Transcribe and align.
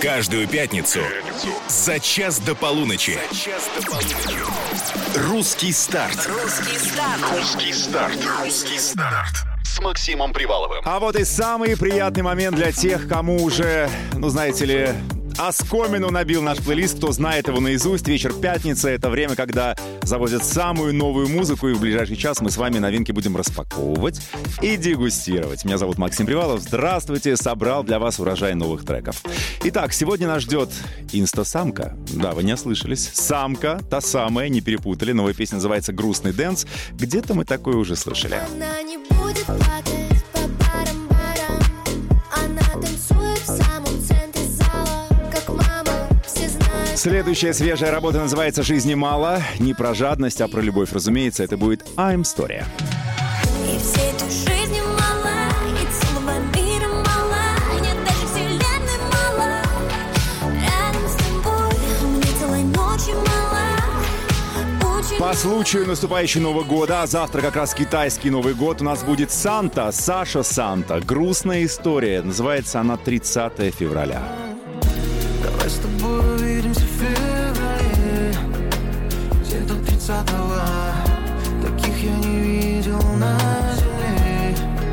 Каждую 0.00 0.48
пятницу 0.48 1.00
за 1.68 2.00
час 2.00 2.38
до 2.40 2.54
полуночи. 2.54 3.18
Русский 5.28 5.72
старт. 5.72 6.26
Русский 6.26 6.78
старт. 6.78 7.20
Русский 7.36 7.72
старт. 7.72 8.16
Русский 8.42 8.78
старт. 8.78 9.34
С 9.64 9.80
Максимом 9.80 10.32
Приваловым. 10.32 10.82
А 10.84 10.98
вот 10.98 11.16
и 11.16 11.24
самый 11.24 11.76
приятный 11.76 12.22
момент 12.22 12.56
для 12.56 12.72
тех, 12.72 13.08
кому 13.08 13.42
уже, 13.42 13.88
ну 14.14 14.28
знаете 14.28 14.64
ли, 14.64 14.88
оскомину 15.38 16.10
набил 16.10 16.42
наш 16.42 16.58
плейлист, 16.58 16.98
кто 16.98 17.12
знает 17.12 17.48
его 17.48 17.60
наизусть. 17.60 18.06
Вечер 18.08 18.32
пятницы— 18.32 18.88
это 18.90 19.10
время, 19.10 19.34
когда 19.34 19.76
завозят 20.02 20.44
самую 20.44 20.94
новую 20.94 21.28
музыку, 21.28 21.68
и 21.68 21.72
в 21.72 21.80
ближайший 21.80 22.16
час 22.16 22.40
мы 22.40 22.50
с 22.50 22.56
вами 22.56 22.78
новинки 22.78 23.12
будем 23.12 23.36
распаковывать 23.36 24.20
и 24.60 24.76
дегустировать. 24.76 25.64
Меня 25.64 25.78
зовут 25.78 25.98
Максим 25.98 26.26
Привалов. 26.26 26.60
Здравствуйте, 26.60 27.36
собрал 27.36 27.84
для 27.84 27.98
вас 27.98 28.18
урожай 28.18 28.54
новых 28.54 28.84
треков. 28.84 29.22
Итак, 29.64 29.92
сегодня 29.92 30.26
нас 30.26 30.42
ждет 30.42 30.70
инстасамка. 31.12 31.96
Да, 32.12 32.32
вы 32.32 32.42
не 32.42 32.54
ослышались. 32.54 33.10
Самка, 33.12 33.80
та 33.90 34.00
самая, 34.00 34.48
не 34.48 34.60
перепутали. 34.60 35.12
Новая 35.12 35.34
песня 35.34 35.56
называется 35.56 35.92
«Грустный 35.92 36.32
dance». 36.32 36.66
Где-то 36.92 37.34
мы 37.34 37.44
такое 37.44 37.76
уже 37.76 37.96
слышали. 37.96 38.34
Она 38.34 38.82
не 38.82 38.98
Следующая 47.02 47.52
свежая 47.52 47.90
работа 47.90 48.20
называется 48.20 48.62
«Жизни 48.62 48.94
мало». 48.94 49.42
Не 49.58 49.74
про 49.74 49.92
жадность, 49.92 50.40
а 50.40 50.46
про 50.46 50.60
любовь, 50.60 50.92
разумеется. 50.92 51.42
Это 51.42 51.56
будет 51.56 51.84
«I'm 51.96 52.20
Story». 52.22 52.62
И 53.64 53.76
всей 53.76 54.12
По 65.18 65.34
случаю 65.34 65.88
наступающего 65.88 66.42
Нового 66.42 66.62
года, 66.62 67.02
а 67.02 67.08
завтра 67.08 67.40
как 67.40 67.56
раз 67.56 67.74
китайский 67.74 68.30
Новый 68.30 68.54
год, 68.54 68.80
у 68.80 68.84
нас 68.84 69.02
будет 69.02 69.32
Санта, 69.32 69.90
Саша 69.90 70.44
Санта. 70.44 71.00
Грустная 71.00 71.64
история. 71.64 72.22
Называется 72.22 72.78
она 72.78 72.96
30 72.96 73.74
февраля. 73.74 74.22
Давай 75.42 75.68
с 75.68 75.78
тобой 75.78 76.31
Где-то 80.12 80.34
30-го 80.34 81.62
Таких 81.62 82.04
я 82.04 82.16
не 82.16 82.38
видел 82.40 83.02
на 83.16 83.38
земле 83.38 83.61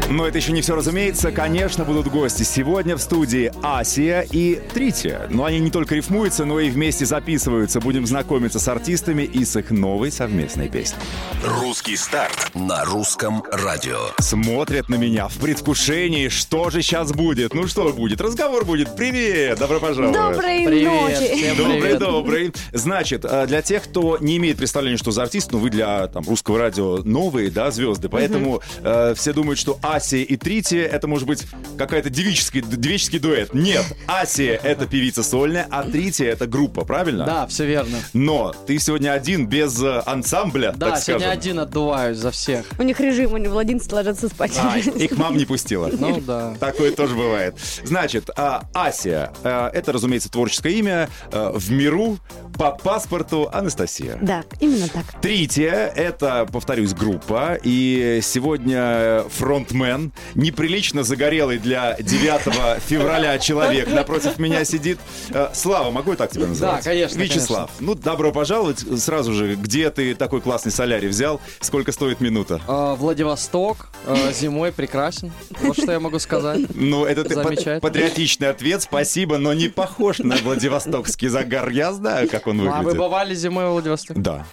Но 0.09 0.25
это 0.25 0.39
еще 0.39 0.53
не 0.53 0.61
все, 0.61 0.75
разумеется. 0.75 1.31
Конечно, 1.31 1.85
будут 1.85 2.07
гости. 2.07 2.41
Сегодня 2.41 2.95
в 2.95 2.99
студии 3.01 3.51
Асия 3.61 4.21
и 4.21 4.59
Трития. 4.73 5.27
Но 5.29 5.45
они 5.45 5.59
не 5.59 5.69
только 5.69 5.93
рифмуются, 5.93 6.45
но 6.45 6.59
и 6.59 6.71
вместе 6.71 7.05
записываются. 7.05 7.79
Будем 7.79 8.07
знакомиться 8.07 8.59
с 8.59 8.67
артистами 8.67 9.21
и 9.21 9.45
с 9.45 9.55
их 9.55 9.69
новой 9.69 10.11
совместной 10.11 10.67
песней. 10.67 10.97
Русский 11.45 11.95
старт 11.95 12.49
на 12.55 12.85
русском 12.85 13.43
радио. 13.51 13.99
Смотрят 14.19 14.89
на 14.89 14.95
меня 14.95 15.27
в 15.27 15.37
предвкушении, 15.37 16.29
что 16.29 16.71
же 16.71 16.81
сейчас 16.81 17.11
будет. 17.11 17.53
Ну 17.53 17.67
что 17.67 17.93
будет? 17.93 18.19
Разговор 18.19 18.65
будет. 18.65 18.95
Привет! 18.95 19.59
Добро 19.59 19.79
пожаловать! 19.79 20.15
Доброй 20.15 20.65
Привет, 20.65 20.91
ночи. 20.91 21.55
Добрый, 21.55 21.81
привет. 21.81 21.99
добрый. 21.99 22.53
Значит, 22.73 23.25
э, 23.25 23.45
для 23.45 23.61
тех, 23.61 23.83
кто 23.83 24.17
не 24.19 24.37
имеет 24.37 24.57
представления, 24.57 24.97
что 24.97 25.11
за 25.11 25.21
артист, 25.21 25.51
ну 25.51 25.59
вы 25.59 25.69
для 25.69 26.07
там, 26.07 26.23
русского 26.27 26.57
радио 26.57 26.97
новые, 27.03 27.51
да, 27.51 27.69
звезды, 27.69 28.09
поэтому 28.09 28.61
э, 28.81 29.13
все 29.15 29.33
думают, 29.33 29.59
что 29.59 29.77
Асия 29.99 30.23
и 30.23 30.37
Трития 30.37 30.87
это 30.87 31.07
может 31.09 31.27
быть 31.27 31.45
какая-то 31.77 32.09
девический, 32.09 32.61
девический 32.61 33.19
дуэт. 33.19 33.53
Нет, 33.53 33.83
Асия 34.07 34.55
это 34.63 34.87
певица 34.87 35.23
сольная, 35.23 35.67
а 35.69 35.83
Трития 35.83 36.31
это 36.31 36.47
группа, 36.47 36.85
правильно? 36.85 37.25
Да, 37.25 37.47
все 37.47 37.65
верно. 37.65 37.97
Но 38.13 38.53
ты 38.65 38.79
сегодня 38.79 39.11
один 39.11 39.45
без 39.47 39.81
э, 39.83 40.01
ансамбля, 40.05 40.71
Да, 40.71 40.91
так 40.91 40.99
сегодня 41.03 41.25
скажем. 41.27 41.39
один 41.39 41.59
отдуваюсь 41.59 42.17
за 42.17 42.31
всех. 42.31 42.65
У 42.79 42.83
них 42.83 42.97
режим, 43.01 43.35
они 43.35 43.49
в 43.49 43.57
11 43.57 43.91
ложатся 43.91 44.29
спать. 44.29 44.53
А, 44.57 44.77
их 44.77 45.11
мам 45.17 45.35
не 45.35 45.43
пустила. 45.43 45.89
Ну 45.91 46.21
да. 46.21 46.55
Такое 46.61 46.91
тоже 46.93 47.13
бывает. 47.15 47.55
Значит, 47.83 48.29
а, 48.37 48.63
Ася, 48.73 49.33
а, 49.43 49.69
это, 49.73 49.91
разумеется, 49.91 50.31
творческое 50.31 50.73
имя. 50.75 51.09
а, 51.33 51.51
В 51.51 51.71
миру 51.71 52.19
по 52.57 52.71
паспорту 52.71 53.49
Анастасия. 53.51 54.17
Да, 54.21 54.43
именно 54.61 54.87
так. 54.87 55.19
Трития— 55.21 55.87
это, 55.95 56.47
повторюсь, 56.49 56.93
группа, 56.93 57.57
и 57.61 58.21
сегодня 58.23 59.23
фронтмен, 59.29 59.88
неприлично 60.35 61.03
загорелый 61.03 61.57
для 61.57 61.95
9 61.99 62.81
февраля 62.87 63.37
человек 63.39 63.91
напротив 63.91 64.39
меня 64.39 64.63
сидит. 64.65 64.99
Э, 65.29 65.49
Слава, 65.53 65.91
могу 65.91 66.11
я 66.11 66.17
так 66.17 66.31
тебя 66.31 66.47
называть? 66.47 66.77
Да, 66.77 66.81
конечно, 66.89 67.19
Вячеслав, 67.19 67.69
ну, 67.79 67.95
добро 67.95 68.31
пожаловать. 68.31 68.79
Сразу 69.01 69.33
же, 69.33 69.55
где 69.55 69.89
ты 69.89 70.15
такой 70.15 70.41
классный 70.41 70.71
солярий 70.71 71.07
взял? 71.09 71.41
Сколько 71.59 71.91
стоит 71.91 72.21
минута? 72.21 72.61
А, 72.67 72.95
Владивосток 72.95 73.89
а, 74.05 74.31
зимой 74.31 74.71
прекрасен. 74.71 75.31
Вот 75.61 75.77
что 75.77 75.91
я 75.91 75.99
могу 75.99 76.19
сказать. 76.19 76.61
Ну, 76.75 77.05
это 77.05 77.23
ты 77.23 77.79
патриотичный 77.79 78.49
ответ, 78.49 78.81
спасибо, 78.81 79.37
но 79.37 79.53
не 79.53 79.69
похож 79.69 80.19
на 80.19 80.35
Владивостокский 80.37 81.27
загар. 81.27 81.69
Я 81.69 81.93
знаю, 81.93 82.29
как 82.29 82.47
он 82.47 82.61
А 82.61 82.63
вы 82.63 82.77
выглядит. 82.77 82.97
бывали 82.97 83.35
зимой 83.35 83.67
в 83.67 83.71
Владивостоке? 83.71 84.19
Да. 84.19 84.45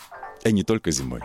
И 0.45 0.53
не 0.53 0.63
только 0.63 0.91
зимой. 0.91 1.21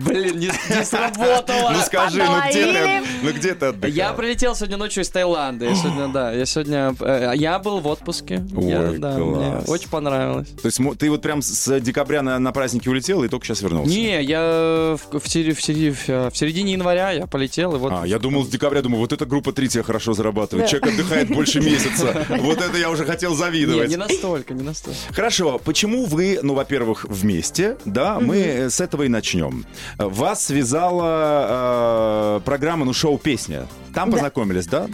Блин, 0.00 0.38
не, 0.38 0.46
не 0.46 0.84
сработало. 0.84 1.70
Ну 1.70 1.80
скажи, 1.80 2.22
ну 2.22 2.40
где 2.48 2.72
ты, 2.72 3.02
ну 3.22 3.32
где 3.32 3.54
ты 3.54 3.66
отдыхал? 3.66 3.94
Я 3.96 4.12
прилетел 4.12 4.54
сегодня 4.54 4.76
ночью 4.76 5.02
из 5.02 5.08
Таиланда. 5.10 5.66
Я 5.66 5.74
сегодня, 5.74 6.08
да, 6.08 6.32
я 6.32 6.46
сегодня... 6.46 6.94
э, 7.00 7.32
Я 7.36 7.58
был 7.58 7.80
в 7.80 7.86
отпуске. 7.86 8.42
Я, 8.56 8.80
Ой, 8.80 8.98
да, 8.98 9.16
мне 9.18 9.50
класс. 9.52 9.68
очень 9.68 9.88
понравилось. 9.88 10.48
То 10.62 10.66
есть 10.66 10.80
ты 10.98 11.10
вот 11.10 11.22
прям 11.22 11.42
с 11.42 11.80
декабря 11.80 12.22
на, 12.22 12.38
на 12.38 12.52
праздники 12.52 12.88
улетел 12.88 13.22
и 13.24 13.28
только 13.28 13.46
сейчас 13.46 13.62
вернулся? 13.62 13.90
Не, 13.94 14.22
я 14.22 14.96
в, 15.10 15.18
в, 15.18 15.28
сери- 15.28 15.52
в 15.52 15.60
сери- 15.62 15.90
в, 15.92 16.08
э, 16.08 16.30
в 16.30 16.36
середине 16.36 16.72
января 16.72 17.10
я 17.10 17.26
полетел, 17.26 17.74
и 17.74 17.78
вот... 17.78 17.92
А, 17.94 18.06
я 18.06 18.18
думал, 18.18 18.44
с 18.44 18.48
декабря, 18.48 18.82
думаю, 18.82 19.00
вот 19.00 19.12
эта 19.12 19.26
группа 19.26 19.52
Трития 19.52 19.82
хорошо 19.82 20.12
зарабатывает. 20.14 20.68
Человек 20.68 20.94
отдыхает 20.94 21.28
больше 21.28 21.60
месяца. 21.64 22.24
Вот 22.28 22.60
это 22.60 22.76
я 22.78 22.90
уже 22.90 23.04
хотел 23.04 23.32
Не, 23.32 23.36
завидовать. 23.36 23.88
не 23.90 23.96
настолько, 23.96 24.54
не 24.54 24.62
настолько. 24.62 24.98
Хорошо, 25.12 25.60
почему 25.62 26.06
вы, 26.06 26.38
ну, 26.42 26.54
во-первых, 26.54 27.04
вместе, 27.08 27.76
да, 27.84 28.18
мы 28.20 28.68
с 28.70 28.80
этого 28.80 29.02
и 29.04 29.08
начнем. 29.08 29.64
Вас 29.98 30.44
связала 30.46 32.36
э, 32.38 32.40
программа, 32.44 32.84
ну, 32.84 32.92
шоу-песня. 32.92 33.66
Там 33.94 34.10
Да. 34.10 34.16
познакомились, 34.16 34.66
да? 34.66 34.86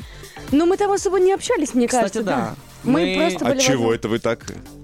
Ну, 0.51 0.67
мы 0.67 0.77
там 0.77 0.91
особо 0.93 1.19
не 1.21 1.33
общались, 1.33 1.75
мне 1.75 1.87
Кстати, 1.87 2.15
кажется. 2.15 2.23
да. 2.23 2.55
Мы, 2.78 2.78
Мы- 2.93 3.17
просто 3.19 3.45
А 3.47 3.49
были 3.51 3.59
в 3.59 3.63
чего 3.63 3.95
это 3.95 4.09
вы 4.09 4.19
так? 4.19 4.41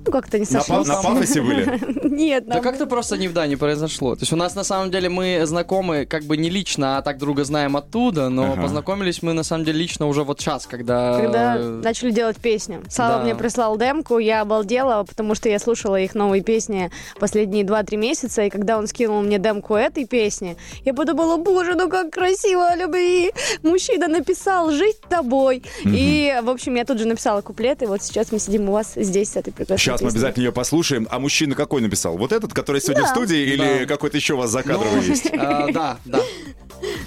Ну, 0.06 0.12
как-то 0.12 0.38
не 0.38 0.44
На, 0.50 0.58
па- 0.58 0.64
сошлись. 0.64 0.88
на 0.88 1.02
пафосе 1.02 1.40
были? 1.42 1.64
Нет, 2.14 2.46
Да 2.46 2.54
нам- 2.56 2.62
как-то 2.62 2.86
просто 2.86 3.16
не 3.16 3.28
в 3.28 3.32
да 3.32 3.46
не 3.46 3.56
произошло. 3.56 4.14
То 4.14 4.22
есть 4.22 4.32
у 4.32 4.36
нас 4.36 4.54
на 4.54 4.64
самом 4.64 4.90
деле 4.90 5.08
мы 5.08 5.40
знакомы 5.46 6.04
как 6.04 6.24
бы 6.24 6.36
не 6.36 6.50
лично, 6.50 6.98
а 6.98 7.02
так 7.02 7.18
друга 7.18 7.44
знаем 7.44 7.76
оттуда, 7.76 8.28
но 8.28 8.52
Ага. 8.52 8.62
познакомились 8.62 9.22
мы 9.22 9.32
на 9.32 9.42
самом 9.42 9.64
деле 9.64 9.78
лично 9.78 10.06
уже 10.06 10.22
вот 10.24 10.40
сейчас, 10.40 10.66
когда... 10.66 11.18
Когда 11.20 11.56
э, 11.56 11.80
начали 11.82 12.10
делать 12.10 12.36
песню. 12.36 12.82
Слава 12.90 13.18
да. 13.18 13.22
мне 13.24 13.34
прислал 13.34 13.78
демку, 13.78 14.18
я 14.18 14.42
обалдела, 14.42 15.02
потому 15.04 15.34
что 15.34 15.48
я 15.48 15.58
слушала 15.58 15.96
их 15.98 16.14
новые 16.14 16.42
песни 16.42 16.90
последние 17.18 17.64
2-3 17.64 17.96
месяца, 17.96 18.42
и 18.42 18.50
когда 18.50 18.76
он 18.78 18.86
скинул 18.86 19.22
мне 19.22 19.38
демку 19.38 19.74
этой 19.74 20.04
песни, 20.06 20.56
я 20.84 20.92
подумала, 20.92 21.38
боже, 21.38 21.74
ну 21.74 21.88
как 21.88 22.10
красиво 22.10 22.68
о 22.68 22.76
любви. 22.76 23.32
Мужчина 23.62 24.08
написал 24.08 24.70
«Жить 24.70 25.00
тобой». 25.08 25.62
И, 25.84 26.34
в 26.42 26.50
общем, 26.50 26.74
я 26.74 26.84
тут 26.84 26.98
же 26.98 27.06
написала 27.06 27.40
куплет, 27.40 27.82
и 27.82 27.86
вот 27.86 27.93
сейчас 28.02 28.32
мы 28.32 28.38
сидим 28.38 28.68
у 28.68 28.72
вас 28.72 28.92
здесь 28.96 29.30
с 29.32 29.36
этой 29.36 29.52
прекрасной 29.52 29.78
Сейчас 29.78 30.00
мы 30.00 30.08
песней. 30.08 30.18
обязательно 30.20 30.44
ее 30.44 30.52
послушаем. 30.52 31.08
А 31.10 31.18
мужчина 31.18 31.54
какой 31.54 31.80
написал? 31.80 32.16
Вот 32.16 32.32
этот, 32.32 32.52
который 32.52 32.80
сегодня 32.80 33.02
Да. 33.02 33.08
в 33.08 33.10
студии, 33.10 33.38
или 33.38 33.80
Да. 33.80 33.86
какой-то 33.86 34.16
еще 34.16 34.34
у 34.34 34.38
вас 34.38 34.50
закадровый 34.50 34.96
ну, 34.96 35.02
есть? 35.02 35.26
а, 35.32 35.68
Да, 35.72 35.98
да. 36.04 36.20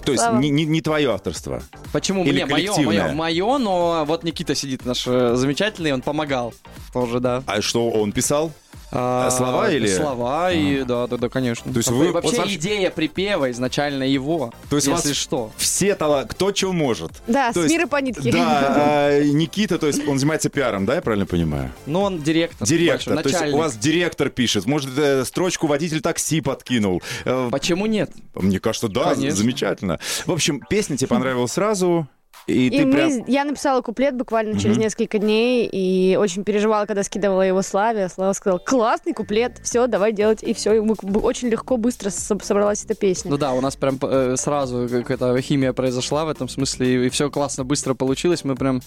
То 0.06 0.12
есть 0.12 0.24
не, 0.34 0.50
не- 0.50 0.66
не 0.66 0.82
твое 0.82 1.14
авторство. 1.14 1.62
Почему? 1.92 2.24
Или 2.24 2.40
Не, 2.40 2.46
мое, 2.46 2.76
мое, 2.78 3.12
мое, 3.14 3.58
но 3.58 4.06
вот 4.08 4.24
Никита 4.24 4.56
сидит 4.56 4.86
наш 4.86 5.04
э, 5.08 5.36
замечательный, 5.36 5.92
он 5.94 6.02
помогал 6.02 6.54
тоже, 6.94 7.20
да. 7.20 7.44
А 7.46 7.62
что 7.62 7.90
он 7.90 8.12
писал? 8.12 8.52
А, 8.92 9.30
слова 9.32 9.70
или- 9.70 9.88
Слова, 9.88 10.52
и 10.52 10.84
да, 10.84 11.08
да, 11.08 11.18
да, 11.18 11.30
конечно. 11.30 11.72
То 11.72 11.78
есть 11.78 11.90
вы- 11.90 12.12
Вообще 12.12 12.38
вот 12.38 12.48
идея 12.48 12.90
припева 12.90 13.52
изначально 13.52 14.04
его, 14.04 14.54
То 14.70 14.78
есть 14.78 14.88
у 14.88 14.92
если 14.92 15.10
вас 15.10 15.18
что. 15.18 15.52
Все 15.58 15.94
тала... 15.96 16.24
Кто 16.24 16.52
чего 16.52 16.72
может. 16.72 17.12
Да, 17.28 17.52
То 17.52 17.62
с 17.62 17.64
есть- 17.66 17.76
мира 17.76 17.88
по 17.88 17.98
нитке. 17.98 18.32
Да, 18.32 18.74
а, 19.10 19.22
Никита, 19.24 19.78
то 19.78 19.88
есть 19.88 20.08
он 20.08 20.18
занимается 20.20 20.50
пиаром, 20.50 20.86
да, 20.86 20.96
я 20.96 21.02
правильно 21.02 21.26
понимаю? 21.26 21.72
Ну, 21.86 22.02
он 22.02 22.22
директор. 22.22 22.66
Директор, 22.68 23.14
большой, 23.16 23.24
то 23.24 23.30
есть 23.30 23.34
начальник. 23.40 23.56
у 23.56 23.60
вас 23.60 23.78
директор 23.78 24.30
пишет, 24.30 24.66
может, 24.66 24.98
э, 24.98 25.26
строчку 25.26 25.68
водитель 25.68 26.02
такси 26.02 26.40
подкинул. 26.42 27.02
Э, 27.26 27.50
Почему 27.52 27.86
нет? 27.88 28.12
Мне 28.36 28.60
кажется, 28.60 28.88
да, 28.88 29.14
Конечно. 29.16 29.36
замечательно. 29.38 30.00
В 30.26 30.32
общем, 30.32 30.62
песня 30.70 30.96
тебе 30.98 31.10
понравилась 31.10 31.52
сразу, 31.52 32.08
И, 32.48 32.68
И 32.68 32.70
ты 32.70 32.86
мы, 32.86 32.94
прям... 32.94 33.26
я 33.28 33.44
написала 33.44 33.82
куплет 33.82 34.16
буквально 34.16 34.58
через 34.58 34.78
несколько 34.78 35.20
дней 35.20 35.70
и 35.70 36.16
очень 36.16 36.46
переживала, 36.46 36.86
когда 36.86 37.04
скидывала 37.04 37.42
его 37.42 37.62
Славе. 37.62 38.08
Слава 38.08 38.32
сказал, 38.32 38.58
классный 38.60 39.14
куплет, 39.14 39.60
все, 39.64 39.86
давай 39.88 40.14
делать. 40.14 40.44
И 40.44 40.54
все, 40.54 40.74
и 40.74 40.80
мы 40.80 40.96
очень 41.22 41.50
легко, 41.50 41.76
быстро 41.76 42.10
со- 42.10 42.40
собралась 42.42 42.86
эта 42.86 42.96
песня. 42.96 43.30
Ну 43.32 43.38
да, 43.38 43.54
у 43.54 43.60
нас 43.60 43.76
прям 43.76 44.00
э, 44.02 44.36
сразу 44.38 44.88
какая-то 44.90 45.40
химия 45.42 45.74
произошла 45.74 46.24
в 46.24 46.30
этом 46.30 46.48
смысле, 46.48 47.08
и, 47.08 47.10
все 47.10 47.30
классно, 47.30 47.66
быстро 47.66 47.94
получилось. 47.96 48.46
Мы 48.46 48.56
прям, 48.56 48.82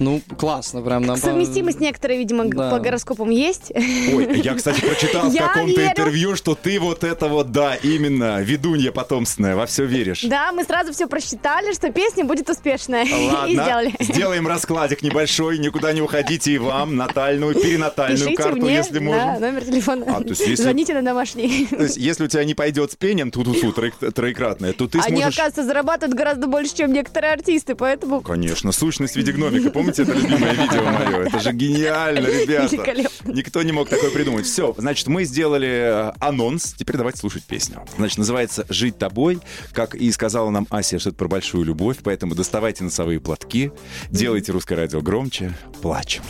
ну, 0.00 0.20
классно, 0.38 0.82
прям 0.82 1.02
нам... 1.02 1.16
по- 1.16 1.22
Совместимость 1.26 1.80
некоторая, 1.80 2.18
видимо, 2.18 2.44
Да. 2.46 2.70
по 2.70 2.78
гороскопам 2.78 3.30
есть. 3.30 3.72
Ой, 3.74 4.40
я, 4.40 4.54
кстати, 4.54 4.80
прочитал 4.80 5.30
в 5.30 5.36
каком-то 5.36 5.86
интервью, 5.86 6.36
что 6.36 6.54
ты 6.54 6.78
вот 6.80 7.04
это 7.04 7.28
вот, 7.28 7.52
да, 7.52 7.74
именно, 7.76 8.40
ведунья 8.40 8.92
потомственная, 8.92 9.56
во 9.56 9.66
все 9.66 9.84
веришь. 9.84 10.22
Да, 10.22 10.52
мы 10.52 10.64
сразу 10.64 10.92
все 10.92 11.06
просчитали, 11.06 11.72
что 11.72 11.90
песня 11.92 12.24
будет 12.24 12.48
успешная. 12.50 13.06
Ладно, 13.32 13.46
И 13.50 13.52
сделали. 13.54 13.94
сделаем 14.00 14.46
раскладик 14.48 15.02
небольшой, 15.02 15.58
никуда 15.58 15.92
не 15.92 16.00
уходите 16.02 16.52
и 16.52 16.58
вам 16.58 16.96
натальную, 16.96 17.54
перинатальную 17.54 18.18
Пишите 18.24 18.42
карту, 18.42 18.60
мне, 18.60 18.74
если 18.76 18.98
да, 18.98 19.04
можно. 19.04 19.38
номер 19.40 19.64
телефона. 19.64 20.04
А, 20.08 20.20
то 20.22 20.28
есть 20.28 20.40
если- 20.40 20.62
Звоните 20.62 20.94
на 20.94 21.02
домашний. 21.02 21.66
То 21.66 21.82
есть, 21.82 21.96
если 21.96 22.24
у 22.24 22.28
тебя 22.28 22.44
не 22.44 22.54
пойдет 22.54 22.92
с 22.92 22.96
пением, 22.96 23.30
ту 23.30 23.44
ту 23.44 23.54
троекратное, 23.72 24.72
то 24.72 24.86
ты 24.86 24.98
Они, 24.98 25.20
сможешь... 25.20 25.38
оказывается, 25.38 25.64
зарабатывают 25.64 26.14
гораздо 26.16 26.46
больше, 26.46 26.74
чем 26.76 26.92
некоторые 26.92 27.32
артисты, 27.32 27.74
поэтому 27.74 28.20
Конечно, 28.20 28.72
сущность 28.72 29.14
в 29.14 29.16
виде 29.16 29.32
гномика. 29.32 29.70
Помните 29.84 30.02
это 30.02 30.12
любимое 30.12 30.52
видео 30.54 30.84
мое? 30.84 31.26
Это 31.26 31.40
же 31.40 31.52
гениально, 31.52 32.26
ребята. 32.26 33.06
Никто 33.26 33.62
не 33.62 33.72
мог 33.72 33.88
такое 33.88 34.10
придумать. 34.10 34.46
Все, 34.46 34.74
значит, 34.78 35.08
мы 35.08 35.24
сделали 35.24 35.68
э, 35.68 36.12
анонс. 36.20 36.74
Теперь 36.74 36.96
давайте 36.96 37.18
слушать 37.18 37.44
песню. 37.44 37.84
Значит, 37.98 38.18
называется 38.18 38.64
«Жить 38.70 38.98
тобой». 38.98 39.40
Как 39.72 39.94
и 39.94 40.10
сказала 40.10 40.48
нам 40.50 40.66
Ася, 40.70 40.98
что 40.98 41.10
это 41.10 41.18
про 41.18 41.28
большую 41.28 41.64
любовь. 41.64 41.98
Поэтому 42.02 42.34
доставайте 42.34 42.82
носовые 42.84 43.20
платки, 43.20 43.72
делайте 44.10 44.52
русское 44.52 44.74
радио 44.74 45.02
громче, 45.02 45.52
плачем. 45.82 46.22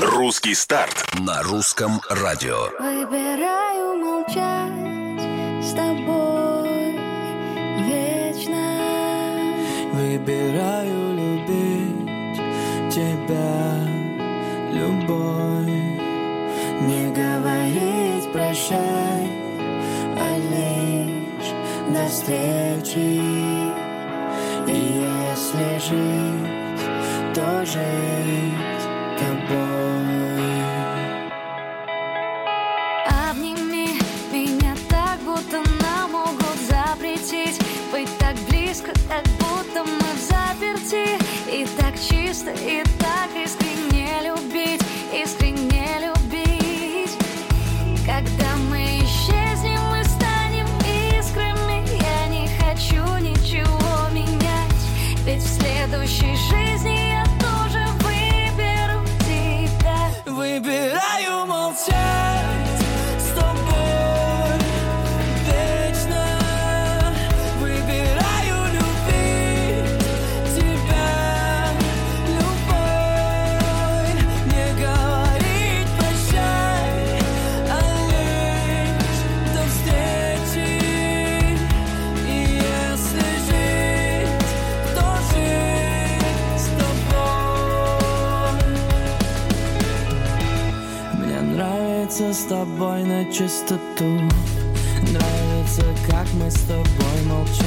Русский 0.00 0.54
старт 0.54 1.06
на 1.18 1.42
русском 1.42 2.00
радио. 2.10 2.68
Выбираю 2.78 3.96
молчать 3.96 5.64
с 5.64 5.70
тобой 5.72 6.98
вечно. 7.88 8.84
Выбираю 9.92 11.12
любить 11.12 11.23
тебя 12.94 13.74
любовь. 14.72 15.66
Не 16.82 17.10
говорить 17.12 18.30
прощай, 18.32 19.28
а 20.16 20.38
лишь 20.52 21.50
до 21.92 22.06
встречи. 22.08 23.20
И 24.68 24.78
если 25.10 25.78
жить, 25.88 27.34
то 27.34 27.66
жить 27.66 28.84
тобой 29.18 29.93
нравится 92.18 92.32
с 92.32 92.44
тобой 92.44 93.02
на 93.02 93.24
чистоту. 93.24 94.04
Нравится, 95.02 95.82
как 96.08 96.26
мы 96.34 96.50
с 96.50 96.60
тобой 96.60 97.22
молчим. 97.26 97.64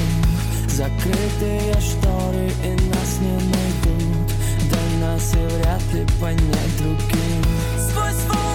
Закрытые 0.68 1.74
шторы 1.82 2.50
и 2.64 2.72
нас 2.90 3.20
не 3.20 3.34
найдут. 3.34 4.32
Да 4.70 5.08
нас 5.08 5.34
и 5.34 5.56
вряд 5.56 5.94
ли 5.94 6.06
понять 6.20 6.78
другим. 6.78 7.48
Волны 7.96 8.47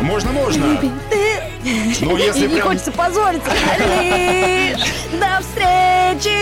Можно, 0.00 0.32
можно. 0.32 0.80
Ну, 2.00 2.16
если 2.16 2.46
не 2.46 2.54
прям... 2.54 2.68
хочется 2.68 2.92
позориться. 2.92 3.50
Лишь 3.78 4.84
до 5.12 5.40
встречи. 5.40 6.38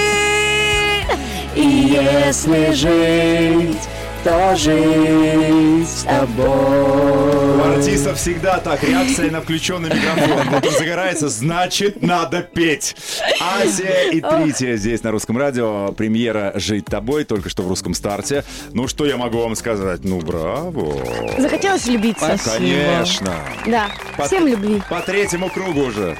И 1.54 1.62
если 1.62 2.72
жить, 2.72 3.88
то 4.26 4.56
жить 4.56 5.88
с 5.88 6.02
тобой. 6.02 6.46
У 6.46 7.62
артистов 7.62 8.18
всегда 8.18 8.58
так, 8.58 8.82
реакция 8.82 9.30
на 9.30 9.40
включенный 9.40 9.88
микрофон. 9.88 10.48
Вот 10.50 10.66
он 10.66 10.72
загорается, 10.72 11.28
значит, 11.28 12.02
надо 12.02 12.42
петь. 12.42 12.96
Азия 13.40 14.10
и 14.10 14.20
Трития 14.20 14.76
здесь 14.76 15.04
на 15.04 15.12
русском 15.12 15.38
радио. 15.38 15.92
Премьера 15.92 16.52
«Жить 16.56 16.86
тобой» 16.86 17.22
только 17.22 17.48
что 17.48 17.62
в 17.62 17.68
русском 17.68 17.94
старте. 17.94 18.42
Ну, 18.72 18.88
что 18.88 19.06
я 19.06 19.16
могу 19.16 19.38
вам 19.38 19.54
сказать? 19.54 20.00
Ну, 20.02 20.20
браво. 20.20 20.96
Захотелось 21.38 21.84
влюбиться. 21.84 22.36
Спасибо. 22.36 22.58
Конечно. 22.58 23.34
Да, 23.66 23.90
По- 24.16 24.26
всем 24.26 24.48
любви. 24.48 24.82
По 24.90 25.00
третьему 25.02 25.50
кругу 25.50 25.82
уже. 25.82 26.16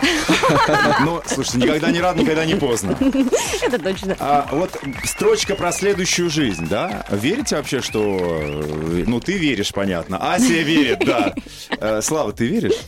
Ну, 1.01 1.21
слушайте, 1.27 1.59
никогда 1.59 1.91
не 1.91 2.01
рад, 2.01 2.17
никогда 2.17 2.45
не 2.45 2.55
поздно. 2.55 2.97
Это 3.63 3.81
точно. 3.81 4.17
А 4.21 4.49
вот 4.53 4.71
строчка 5.05 5.57
про 5.57 5.73
следующую 5.73 6.31
жизнь, 6.31 6.69
да? 6.69 7.05
Верите 7.11 7.57
вообще, 7.57 7.81
что... 7.81 7.96
э, 8.03 9.05
Ну, 9.07 9.21
ты 9.21 9.39
веришь, 9.39 9.73
понятно. 9.73 10.19
Асия 10.33 10.63
верит, 10.63 11.01
да. 11.05 11.35
Э, 11.81 12.01
Слава, 12.03 12.33
ты 12.33 12.47
веришь? 12.47 12.79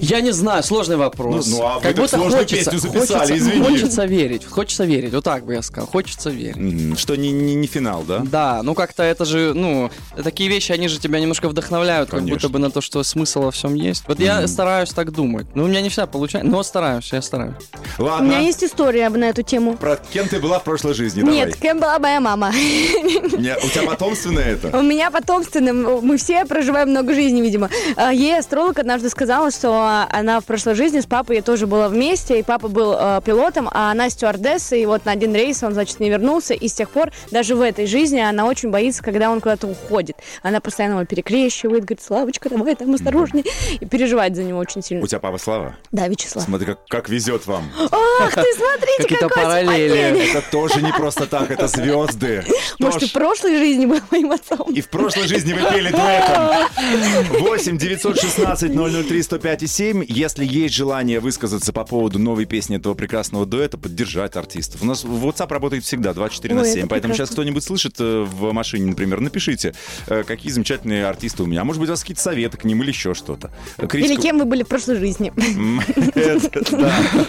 Я 0.00 0.20
не 0.20 0.32
знаю, 0.32 0.62
сложный 0.62 0.96
вопрос. 0.96 1.46
Ну, 1.48 1.58
ну, 1.58 1.66
а 1.66 1.80
так 1.80 2.08
сложную 2.08 2.46
песню 2.46 2.78
записали, 2.78 3.18
хочется, 3.28 3.36
извини. 3.38 3.64
Хочется 3.68 4.04
верить, 4.04 4.44
хочется 4.44 4.84
верить, 4.84 5.12
вот 5.12 5.24
так 5.24 5.44
бы 5.44 5.54
я 5.54 5.62
сказал, 5.62 5.88
хочется 5.88 6.30
верить. 6.30 6.56
М, 6.56 6.96
Что 6.96 7.16
не, 7.16 7.30
не, 7.30 7.54
не 7.54 7.66
финал, 7.66 8.02
да? 8.02 8.18
Да, 8.20 8.62
ну 8.62 8.74
как-то 8.74 9.02
это 9.02 9.24
же, 9.24 9.52
ну, 9.54 9.90
такие 10.22 10.48
вещи, 10.50 10.72
они 10.72 10.88
же 10.88 10.98
тебя 10.98 11.20
немножко 11.20 11.48
вдохновляют, 11.48 12.10
как 12.10 12.20
Конечно. 12.20 12.36
будто 12.36 12.48
бы 12.48 12.58
на 12.58 12.70
то, 12.70 12.80
что 12.80 13.02
смысл 13.02 13.42
во 13.42 13.50
всем 13.50 13.74
есть. 13.74 14.04
Вот 14.08 14.18
я 14.20 14.46
стараюсь 14.48 14.90
так 14.90 15.12
думать. 15.12 15.46
Ну, 15.54 15.64
у 15.64 15.66
меня 15.68 15.80
не 15.80 15.88
всегда 15.88 16.06
получается, 16.06 16.50
но 16.50 16.62
стараюсь, 16.62 17.12
я 17.12 17.22
стараюсь. 17.22 17.54
У 17.98 18.02
Ладно. 18.02 18.26
меня 18.26 18.38
есть 18.40 18.62
история 18.64 19.08
на 19.08 19.26
эту 19.26 19.42
тему. 19.42 19.76
Про 19.76 19.96
кем 20.12 20.26
ты 20.28 20.40
была 20.40 20.58
в 20.58 20.64
прошлой 20.64 20.94
жизни? 20.94 21.22
Нет, 21.22 21.56
кем 21.56 21.78
была 21.80 21.98
моя 21.98 22.20
мама? 22.20 22.50
Давай. 22.52 22.52
Не, 23.38 23.56
у 23.56 23.68
тебя 23.68 23.82
потомственное 23.86 24.52
это? 24.54 24.76
У 24.76 24.82
меня 24.82 25.10
потомственным, 25.10 26.00
мы 26.04 26.16
все 26.16 26.44
проживаем 26.44 26.90
много 26.90 27.14
жизней, 27.14 27.40
видимо. 27.42 27.68
А, 27.96 28.12
Ей 28.12 28.38
астролог 28.38 28.78
однажды 28.78 29.08
сказала, 29.10 29.50
что 29.50 29.81
она 29.82 30.40
в 30.40 30.44
прошлой 30.44 30.74
жизни 30.74 31.00
с 31.00 31.06
папой 31.06 31.40
тоже 31.40 31.66
была 31.66 31.88
вместе, 31.88 32.38
и 32.38 32.42
папа 32.42 32.68
был 32.68 32.94
э, 32.98 33.20
пилотом, 33.24 33.68
а 33.72 33.90
она 33.90 34.10
стюардессой, 34.10 34.82
и 34.82 34.86
вот 34.86 35.04
на 35.04 35.12
один 35.12 35.34
рейс 35.34 35.62
он, 35.62 35.72
значит, 35.72 36.00
не 36.00 36.10
вернулся, 36.10 36.54
и 36.54 36.68
с 36.68 36.72
тех 36.72 36.90
пор 36.90 37.12
даже 37.30 37.54
в 37.54 37.60
этой 37.60 37.86
жизни 37.86 38.18
она 38.18 38.46
очень 38.46 38.70
боится, 38.70 39.02
когда 39.02 39.30
он 39.30 39.40
куда-то 39.40 39.66
уходит. 39.66 40.16
Она 40.42 40.60
постоянно 40.60 40.94
его 40.94 41.04
перекрещивает, 41.04 41.84
говорит, 41.84 42.02
Славочка, 42.02 42.48
давай 42.48 42.74
там 42.74 42.94
осторожней, 42.94 43.44
и 43.80 43.86
переживает 43.86 44.36
за 44.36 44.44
него 44.44 44.58
очень 44.58 44.82
сильно. 44.82 45.02
У 45.02 45.06
тебя 45.06 45.20
папа 45.20 45.38
Слава? 45.38 45.76
Да, 45.90 46.08
Вячеслав. 46.08 46.44
Смотри, 46.44 46.66
как, 46.66 46.86
как 46.86 47.08
везет 47.08 47.46
вам. 47.46 47.70
Ах 47.90 48.34
ты, 48.34 48.44
смотрите, 48.54 49.02
Какие-то 49.02 49.28
какой 49.28 49.42
параллели. 49.44 50.30
Это 50.30 50.42
тоже 50.50 50.82
не 50.82 50.92
просто 50.92 51.26
так, 51.26 51.50
это 51.50 51.68
звезды. 51.68 52.44
Может, 52.78 53.02
и 53.02 53.06
в 53.06 53.12
прошлой 53.12 53.56
жизни 53.58 53.86
был 53.86 54.00
моим 54.10 54.32
отцом. 54.32 54.72
И 54.72 54.80
в 54.80 54.88
прошлой 54.88 55.26
жизни 55.26 55.52
вы 55.52 55.70
пели 55.70 55.90
дуэтом. 55.90 57.40
8 57.40 57.78
916 57.78 59.08
003 59.08 59.22
105 59.22 59.61
и 59.62 59.66
7. 59.66 60.04
Если 60.08 60.44
есть 60.44 60.74
желание 60.74 61.20
высказаться 61.20 61.72
по 61.72 61.84
поводу 61.84 62.18
новой 62.18 62.44
песни 62.44 62.76
этого 62.76 62.94
прекрасного 62.94 63.46
дуэта, 63.46 63.78
поддержать 63.78 64.36
артистов. 64.36 64.82
У 64.82 64.86
нас 64.86 65.04
WhatsApp 65.04 65.48
работает 65.52 65.84
всегда 65.84 66.12
24 66.14 66.54
на 66.54 66.60
Ой, 66.62 66.66
7. 66.68 66.78
это 66.80 66.88
Поэтому 66.88 67.12
прекрасно. 67.12 67.14
сейчас 67.26 67.30
кто-нибудь 67.34 67.64
слышит 67.64 67.94
э, 68.00 68.22
в 68.28 68.52
машине, 68.52 68.86
например, 68.86 69.20
напишите, 69.20 69.74
э, 70.08 70.22
какие 70.24 70.52
замечательные 70.52 71.06
артисты 71.06 71.42
у 71.42 71.46
меня. 71.46 71.62
А 71.62 71.64
может 71.64 71.80
быть, 71.80 71.88
у 71.88 71.92
вас 71.92 72.00
какие-то 72.00 72.22
советы 72.22 72.56
к 72.58 72.64
ним 72.64 72.82
или 72.82 72.90
еще 72.90 73.14
что-то. 73.14 73.50
Э, 73.78 73.82
Или 73.82 73.88
критику- 73.88 74.22
кем 74.22 74.38
вы 74.38 74.44
были 74.44 74.62
в 74.62 74.68
прошлой 74.68 74.96
жизни. 74.96 75.32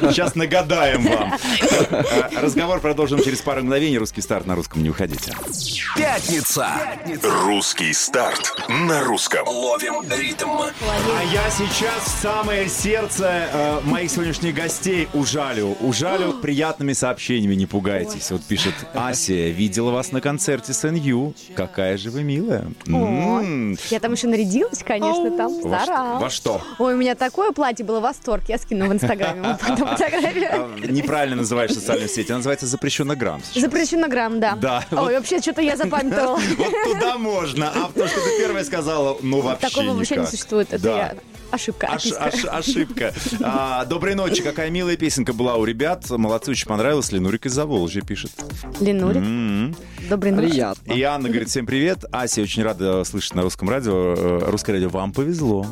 Сейчас 0.10 0.36
нагадаем 0.36 1.04
вам. 1.08 1.34
Э, 1.92 2.30
Разговор 2.42 2.80
продолжим 2.80 3.24
через 3.24 3.42
пару 3.42 3.62
мгновений. 3.63 3.98
Русский 3.98 4.22
старт 4.22 4.46
на 4.46 4.56
русском. 4.56 4.82
Не 4.84 4.90
уходите. 4.90 5.34
Пятница. 5.96 6.68
Русский 7.46 7.94
старт 7.94 8.54
на 8.70 9.04
русском. 9.04 9.48
Ловим 9.48 10.04
ритм. 10.12 10.50
А 10.50 11.24
я 11.32 11.50
сейчас 11.52 12.23
самое 12.24 12.70
сердце 12.70 13.50
э, 13.51 13.80
моих 13.84 14.10
сегодняшних 14.10 14.56
гостей 14.56 15.10
ужалю. 15.13 15.75
Ужалю 15.82 16.32
приятными 16.42 16.94
сообщениями, 16.94 17.53
не 17.56 17.65
пугайтесь. 17.65 18.32
Вот 18.32 18.42
пишет 18.44 18.74
Ася, 18.94 19.34
видела 19.34 19.92
вас 19.92 20.13
на 20.13 20.22
концерте 20.22 20.72
с 20.72 20.89
НЮ. 20.89 21.34
Какая 21.53 21.98
же 21.98 22.12
вы 22.12 22.24
милая. 22.24 22.68
М. 22.88 23.77
Я 23.89 24.00
там 24.00 24.13
еще 24.13 24.27
нарядилась, 24.27 24.84
конечно, 24.86 25.36
там 25.36 25.53
старалась. 25.60 26.22
Во 26.24 26.30
что? 26.30 26.62
Ой, 26.80 26.94
у 26.94 26.98
меня 26.98 27.15
такое 27.15 27.51
платье 27.51 27.86
было 27.86 28.00
восторг. 28.00 28.44
Я 28.48 28.58
скину 28.58 28.88
в 28.88 28.94
Инстаграме 28.94 29.42
вот 29.42 29.60
потом 29.60 29.88
фотографию. 29.98 30.50
Э, 30.50 30.88
Неправильно 30.88 31.36
называешь 31.36 31.74
социальную 31.74 32.08
сеть. 32.08 32.30
Она 32.30 32.38
называется 32.38 32.68
запрещенно 32.68 33.18
грамм. 33.18 33.42
Запрещено 33.53 34.08
грамм, 34.08 34.39
да. 34.39 34.56
Да. 34.62 34.86
Ой, 34.92 35.18
вообще, 35.18 35.42
что-то 35.42 35.62
я 35.62 35.75
запамятовала. 35.75 36.39
Вот 36.58 36.94
туда 36.94 37.18
можно. 37.18 37.70
А 37.70 37.92
то, 37.94 38.08
что 38.08 38.22
ты 38.22 38.38
первая 38.39 38.63
сказала, 38.63 39.18
ну 39.22 39.42
вообще 39.42 39.68
Такого 39.68 39.94
вообще 39.94 40.15
не 40.15 40.25
существует. 40.25 40.72
Это 40.72 40.88
я... 40.88 41.15
Ошибка, 41.53 41.86
Ош- 41.86 41.98
описка. 41.98 42.12
Ош- 42.20 42.48
ошибка. 42.48 43.13
А, 43.41 43.86
доброй 43.86 44.15
ночи. 44.15 44.41
Какая 44.41 44.70
милая 44.70 44.96
песенка 44.98 45.34
была 45.34 45.55
у 45.55 45.65
ребят. 45.65 46.10
Молодцы, 46.10 46.51
очень 46.51 46.67
понравилось. 46.67 47.12
Ленурик 47.12 47.46
из 47.46 47.53
Заволжья 47.53 48.01
пишет. 48.01 48.32
Ленурик, 48.79 49.17
М-м. 49.22 49.75
добрый 50.10 50.32
ночи. 50.32 50.50
Приятно. 50.50 50.93
И 50.93 51.01
Анна 51.01 51.29
говорит, 51.29 51.50
всем 51.50 51.65
привет. 51.65 52.05
Ася 52.12 52.41
очень 52.41 52.63
рада 52.63 53.03
слышать 53.03 53.36
на 53.36 53.41
русском 53.43 53.70
радио. 53.70 54.13
Э, 54.17 54.39
Русское 54.50 54.74
радио, 54.74 54.89
вам 54.89 55.12
повезло. 55.13 55.65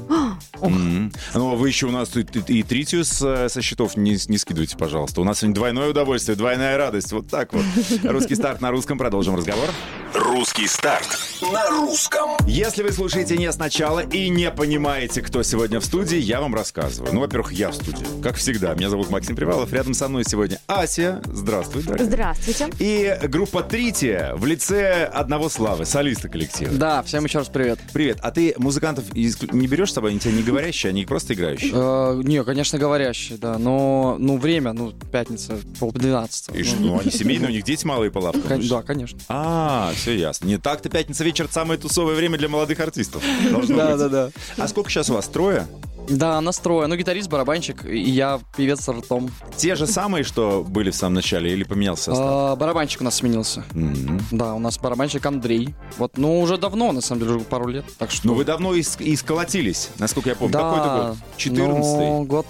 Ну, 0.69 1.55
вы 1.55 1.67
еще 1.67 1.87
у 1.87 1.91
нас 1.91 2.15
и, 2.15 2.21
и- 2.21 2.59
и 2.59 2.63
третью 2.63 3.03
с- 3.03 3.49
со 3.49 3.61
счетов 3.61 3.97
не, 3.97 4.17
не 4.27 4.37
скидывайте, 4.37 4.77
пожалуйста. 4.77 5.21
У 5.21 5.23
нас 5.23 5.39
сегодня 5.39 5.55
двойное 5.55 5.89
удовольствие, 5.89 6.35
двойная 6.35 6.77
радость. 6.77 7.11
Вот 7.11 7.27
так 7.27 7.53
вот. 7.53 7.63
Русский 8.03 8.35
старт 8.35 8.61
на 8.61 8.71
русском. 8.71 8.97
Продолжим 8.97 9.35
разговор. 9.35 9.69
Русский 10.13 10.67
старт 10.67 11.07
на 11.41 11.69
русском. 11.69 12.31
Если 12.45 12.83
вы 12.83 12.91
слушаете 12.91 13.37
не 13.37 13.51
сначала 13.51 13.99
и 14.01 14.29
не 14.29 14.51
понимаете, 14.51 15.21
кто 15.21 15.41
сегодня 15.43 15.79
в 15.79 15.85
студии, 15.85 16.17
я 16.17 16.41
вам 16.41 16.53
рассказываю. 16.53 17.13
Ну, 17.13 17.21
во-первых, 17.21 17.53
я 17.53 17.69
в 17.71 17.75
студии. 17.75 18.05
Как 18.21 18.35
всегда. 18.35 18.73
Меня 18.73 18.89
зовут 18.89 19.09
Максим 19.09 19.35
Привалов. 19.35 19.71
Рядом 19.73 19.93
со 19.93 20.07
мной 20.09 20.23
сегодня 20.25 20.59
Ася. 20.67 21.21
Здравствуй, 21.25 21.83
дорогая. 21.83 22.07
Здравствуйте. 22.07 22.69
И 22.79 23.17
группа 23.27 23.63
Трития 23.63 24.35
в 24.35 24.45
лице 24.45 25.05
одного 25.05 25.49
Славы, 25.49 25.85
солиста 25.85 26.27
коллектива. 26.29 26.71
Да, 26.73 27.03
всем 27.03 27.23
еще 27.25 27.39
раз 27.39 27.47
привет. 27.47 27.79
Привет. 27.93 28.19
А 28.21 28.31
ты 28.31 28.53
музыкантов 28.57 29.05
не 29.13 29.67
берешь 29.67 29.91
с 29.91 29.93
собой? 29.93 30.11
Они 30.11 30.19
тебя 30.19 30.33
не 30.33 30.41
говорящие, 30.51 30.89
они 30.91 31.05
просто 31.05 31.33
играющие? 31.33 31.71
Э, 31.73 32.21
не, 32.23 32.43
конечно, 32.43 32.77
говорящий, 32.79 33.37
да, 33.37 33.57
но, 33.57 34.15
ну, 34.19 34.37
время, 34.37 34.73
ну, 34.73 34.91
пятница, 35.11 35.57
пол 35.79 35.91
двенадцатого. 35.91 36.55
И 36.55 36.63
что, 36.63 36.75
Ну, 36.79 36.99
они 36.99 37.11
семейные, 37.11 37.49
у 37.49 37.51
них 37.53 37.63
дети 37.63 37.85
малые 37.85 38.11
по 38.11 38.19
лавкам? 38.19 38.41
кон- 38.43 38.67
да, 38.67 38.81
конечно. 38.81 39.19
А, 39.29 39.91
все 39.95 40.15
ясно. 40.17 40.45
Не 40.47 40.57
так-то 40.57 40.89
пятница 40.89 41.23
вечер 41.23 41.47
самое 41.51 41.79
тусовое 41.79 42.15
время 42.15 42.37
для 42.37 42.49
молодых 42.49 42.79
артистов. 42.79 43.23
Да, 43.69 43.95
да, 43.97 44.09
да. 44.09 44.29
А 44.57 44.67
сколько 44.67 44.89
сейчас 44.89 45.09
у 45.09 45.13
вас? 45.13 45.27
Трое? 45.27 45.67
Да, 46.11 46.41
настрой. 46.41 46.87
Ну, 46.87 46.95
гитарист, 46.95 47.29
барабанщик, 47.29 47.85
и 47.85 47.99
я 47.99 48.39
певец 48.57 48.81
с 48.81 48.89
ртом. 48.89 49.29
Те 49.55 49.75
же 49.75 49.87
самые, 49.87 50.23
что 50.23 50.63
были 50.67 50.91
в 50.91 50.95
самом 50.95 51.15
начале, 51.15 51.51
или 51.53 51.63
поменялся 51.63 52.03
состав? 52.05 52.25
А, 52.27 52.55
барабанщик 52.55 53.01
у 53.01 53.03
нас 53.03 53.15
сменился. 53.15 53.63
Мгм. 53.71 54.19
Да, 54.31 54.53
у 54.53 54.59
нас 54.59 54.77
барабанщик 54.77 55.25
Андрей. 55.25 55.73
Вот, 55.97 56.17
ну, 56.17 56.41
уже 56.41 56.57
давно, 56.57 56.91
на 56.91 57.01
самом 57.01 57.21
деле, 57.21 57.35
уже 57.35 57.45
пару 57.45 57.67
лет. 57.67 57.85
Так 57.97 58.11
что... 58.11 58.27
Ну, 58.27 58.33
вы 58.33 58.43
давно 58.45 58.73
и, 58.73 58.81
ск- 58.81 59.03
и 59.03 59.15
сколотились, 59.15 59.89
насколько 59.99 60.29
я 60.29 60.35
помню. 60.35 60.53
Какой 60.53 60.79
это 60.79 61.07
год? 61.09 61.17
14 61.37 61.83
Ну, 61.83 62.23
год. 62.25 62.45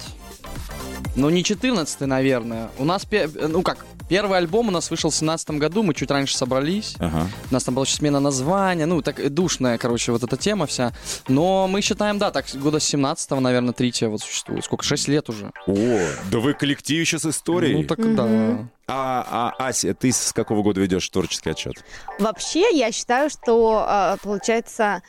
Ну, 1.14 1.28
не 1.30 1.44
14 1.44 2.00
наверное. 2.02 2.70
У 2.78 2.84
нас, 2.84 3.04
пе- 3.04 3.28
ну 3.28 3.62
как, 3.62 3.84
первый 4.12 4.36
альбом 4.36 4.68
у 4.68 4.70
нас 4.70 4.90
вышел 4.90 5.08
в 5.08 5.14
17 5.14 5.52
году, 5.52 5.82
мы 5.82 5.94
чуть 5.94 6.10
раньше 6.10 6.36
собрались. 6.36 6.96
Ага. 6.98 7.28
У 7.50 7.54
нас 7.54 7.64
там 7.64 7.74
была 7.74 7.86
еще 7.86 7.96
смена 7.96 8.20
названия, 8.20 8.84
ну, 8.84 9.00
так 9.00 9.32
душная, 9.32 9.78
короче, 9.78 10.12
вот 10.12 10.22
эта 10.22 10.36
тема 10.36 10.66
вся. 10.66 10.92
Но 11.28 11.66
мы 11.66 11.80
считаем, 11.80 12.18
да, 12.18 12.30
так, 12.30 12.44
года 12.56 12.78
с 12.78 12.84
17 12.84 13.30
наверное, 13.40 13.72
третья 13.72 14.08
вот 14.08 14.20
существует. 14.20 14.66
Сколько? 14.66 14.84
6 14.84 15.08
лет 15.08 15.30
уже. 15.30 15.50
О, 15.66 15.98
да 16.30 16.40
вы 16.40 16.52
коллектив 16.52 17.00
еще 17.00 17.18
с 17.18 17.24
историей. 17.24 17.74
Ну, 17.74 17.84
так 17.84 18.14
да. 18.14 18.68
А, 18.86 19.54
а, 19.58 19.68
Ася, 19.68 19.94
ты 19.94 20.12
с 20.12 20.34
какого 20.34 20.62
года 20.62 20.82
ведешь 20.82 21.08
творческий 21.08 21.48
отчет? 21.48 21.82
Вообще, 22.18 22.68
я 22.76 22.92
считаю, 22.92 23.30
что 23.30 23.86
а, 23.88 24.18
получается 24.22 25.00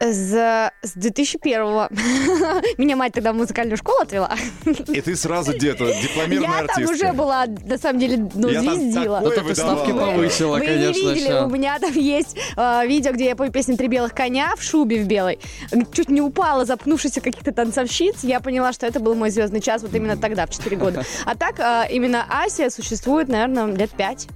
с, 0.00 0.70
с 0.82 0.96
2001-го. 0.96 1.88
Меня 2.78 2.96
мать 2.96 3.12
тогда 3.12 3.32
в 3.32 3.36
музыкальную 3.36 3.76
школу 3.76 3.98
отвела. 4.00 4.30
И 4.64 5.00
ты 5.00 5.16
сразу 5.16 5.52
где-то 5.52 5.92
дипломированная 6.02 6.60
Я 6.60 6.66
там 6.66 6.76
артистка. 6.84 6.94
уже 6.94 7.12
была, 7.12 7.46
на 7.46 7.78
самом 7.78 8.00
деле, 8.00 8.28
ну, 8.34 8.48
Я 8.48 8.62
там 8.62 8.74
звездила. 8.74 9.20
такое 9.22 9.38
это 9.38 9.54
ставки 9.54 9.92
повысила, 9.92 10.54
Вы 10.54 10.60
не 10.60 10.66
конечно. 10.66 11.08
видели, 11.10 11.26
ща. 11.26 11.46
у 11.46 11.50
меня 11.50 11.78
там 11.78 11.92
есть 11.92 12.36
э, 12.56 12.86
видео, 12.86 13.12
где 13.12 13.26
я 13.26 13.36
пою 13.36 13.50
песню 13.52 13.76
«Три 13.76 13.88
белых 13.88 14.14
коня» 14.14 14.54
в 14.56 14.62
шубе 14.62 15.02
в 15.02 15.06
белой. 15.06 15.38
Чуть 15.92 16.10
не 16.10 16.20
упала, 16.20 16.64
запнувшись 16.64 17.18
о 17.18 17.20
каких-то 17.20 17.52
танцовщиц. 17.52 18.16
Я 18.22 18.40
поняла, 18.40 18.72
что 18.72 18.86
это 18.86 19.00
был 19.00 19.14
мой 19.14 19.30
звездный 19.30 19.60
час 19.60 19.82
вот 19.82 19.94
именно 19.94 20.16
тогда, 20.16 20.46
в 20.46 20.50
4 20.50 20.76
года. 20.76 21.04
А 21.24 21.34
так, 21.34 21.58
э, 21.58 21.92
именно 21.92 22.24
Асия 22.30 22.70
существует, 22.70 23.28
наверное, 23.28 23.66
лет 23.66 23.90
5. 23.90 24.28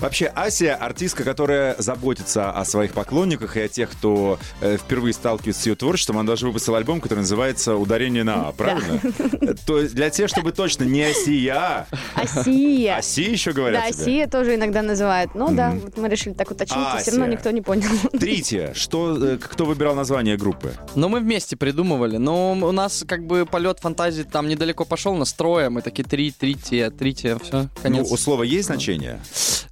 Вообще, 0.00 0.26
Ася 0.26 0.74
артистка, 0.76 1.24
которая 1.24 1.74
заботится 1.78 2.50
о 2.50 2.64
своих 2.64 2.92
поклонниках 2.92 3.56
и 3.56 3.60
о 3.60 3.68
тех, 3.68 3.90
кто 3.90 4.38
э, 4.60 4.76
впервые 4.76 5.12
сталкивается 5.12 5.62
с 5.62 5.66
ее 5.66 5.74
творчеством. 5.74 6.18
Она 6.18 6.28
даже 6.28 6.46
выпустила 6.46 6.78
альбом, 6.78 7.00
который 7.00 7.20
называется 7.20 7.76
«Ударение 7.76 8.24
на 8.24 8.48
А», 8.48 8.52
правильно? 8.52 9.00
Э, 9.40 9.54
То 9.66 9.80
есть 9.80 9.94
для 9.94 10.10
тех, 10.10 10.28
чтобы 10.28 10.52
точно 10.52 10.84
не 10.84 11.02
Осия, 11.02 11.86
Асия. 12.14 12.96
Оси 12.96 13.22
еще 13.30 13.52
говорят 13.52 13.82
Да, 13.84 13.90
тебе? 13.92 14.02
Асия 14.02 14.26
тоже 14.28 14.54
иногда 14.54 14.82
называют. 14.82 15.34
Ну 15.34 15.54
да, 15.54 15.70
вот 15.70 15.96
мы 15.96 16.08
решили 16.08 16.34
так 16.34 16.50
уточнить, 16.50 16.78
и 16.96 17.02
все 17.02 17.10
равно 17.12 17.24
Ася. 17.26 17.32
никто 17.32 17.50
не 17.50 17.60
понял. 17.62 17.88
Трития. 18.18 18.74
Что, 18.74 19.16
э, 19.16 19.38
кто 19.38 19.64
выбирал 19.64 19.94
название 19.94 20.36
группы? 20.36 20.72
Но 20.94 21.08
мы 21.08 21.20
вместе 21.20 21.56
придумывали. 21.56 22.16
Но 22.16 22.52
у 22.52 22.72
нас 22.72 23.04
как 23.06 23.26
бы 23.26 23.46
полет 23.46 23.78
фантазии 23.80 24.22
там 24.22 24.48
недалеко 24.48 24.84
пошел, 24.84 25.14
настроя. 25.14 25.70
Мы 25.70 25.82
такие 25.82 26.04
три, 26.04 26.30
трития, 26.30 26.90
трития, 26.90 27.38
все, 27.38 27.68
конец. 27.82 28.06
Ну, 28.08 28.14
у 28.14 28.16
слова 28.16 28.42
есть 28.42 28.66
значение? 28.66 29.20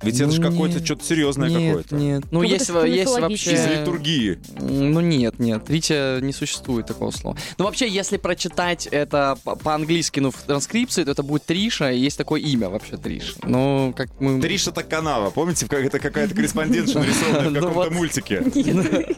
Ведь 0.03 0.21
это 0.21 0.31
же 0.31 0.43
какое-то 0.43 0.85
что-то 0.85 1.05
серьезное 1.05 1.49
какое-то. 1.51 1.95
нет. 1.95 2.25
Ну, 2.31 2.43
есть, 2.43 2.69
есть 2.69 2.71
мифологическое. 2.71 3.55
Из 3.55 3.61
вообще... 3.61 3.81
литургии. 3.81 4.39
Ну 4.61 5.01
нет, 5.01 5.39
нет, 5.39 5.69
Ритя 5.69 6.19
не 6.21 6.33
существует 6.33 6.87
такого 6.87 7.11
слова. 7.11 7.37
Ну 7.59 7.65
вообще, 7.65 7.89
если 7.89 8.17
прочитать 8.17 8.87
это 8.87 9.39
по- 9.45 9.57
по-английски, 9.57 10.21
ну 10.21 10.31
в 10.31 10.37
транскрипции, 10.43 11.05
то 11.05 11.11
это 11.11 11.23
будет 11.23 11.45
Триша, 11.45 11.91
и 11.93 11.99
есть 11.99 12.19
такое 12.19 12.41
имя 12.41 12.69
вообще 12.69 12.97
Триша. 12.97 13.35
Ну, 13.43 13.93
как 13.97 14.09
мы... 14.21 14.41
Триша 14.41 14.73
Таканава, 14.73 15.31
помните, 15.31 15.67
как 15.67 15.85
это 15.85 15.99
какая-то 15.99 16.35
корреспондентша 16.35 16.99
нарисованная 17.01 17.49
в 17.51 17.53
Ну 17.53 17.61
каком-то 17.69 17.91
мультике? 17.91 18.43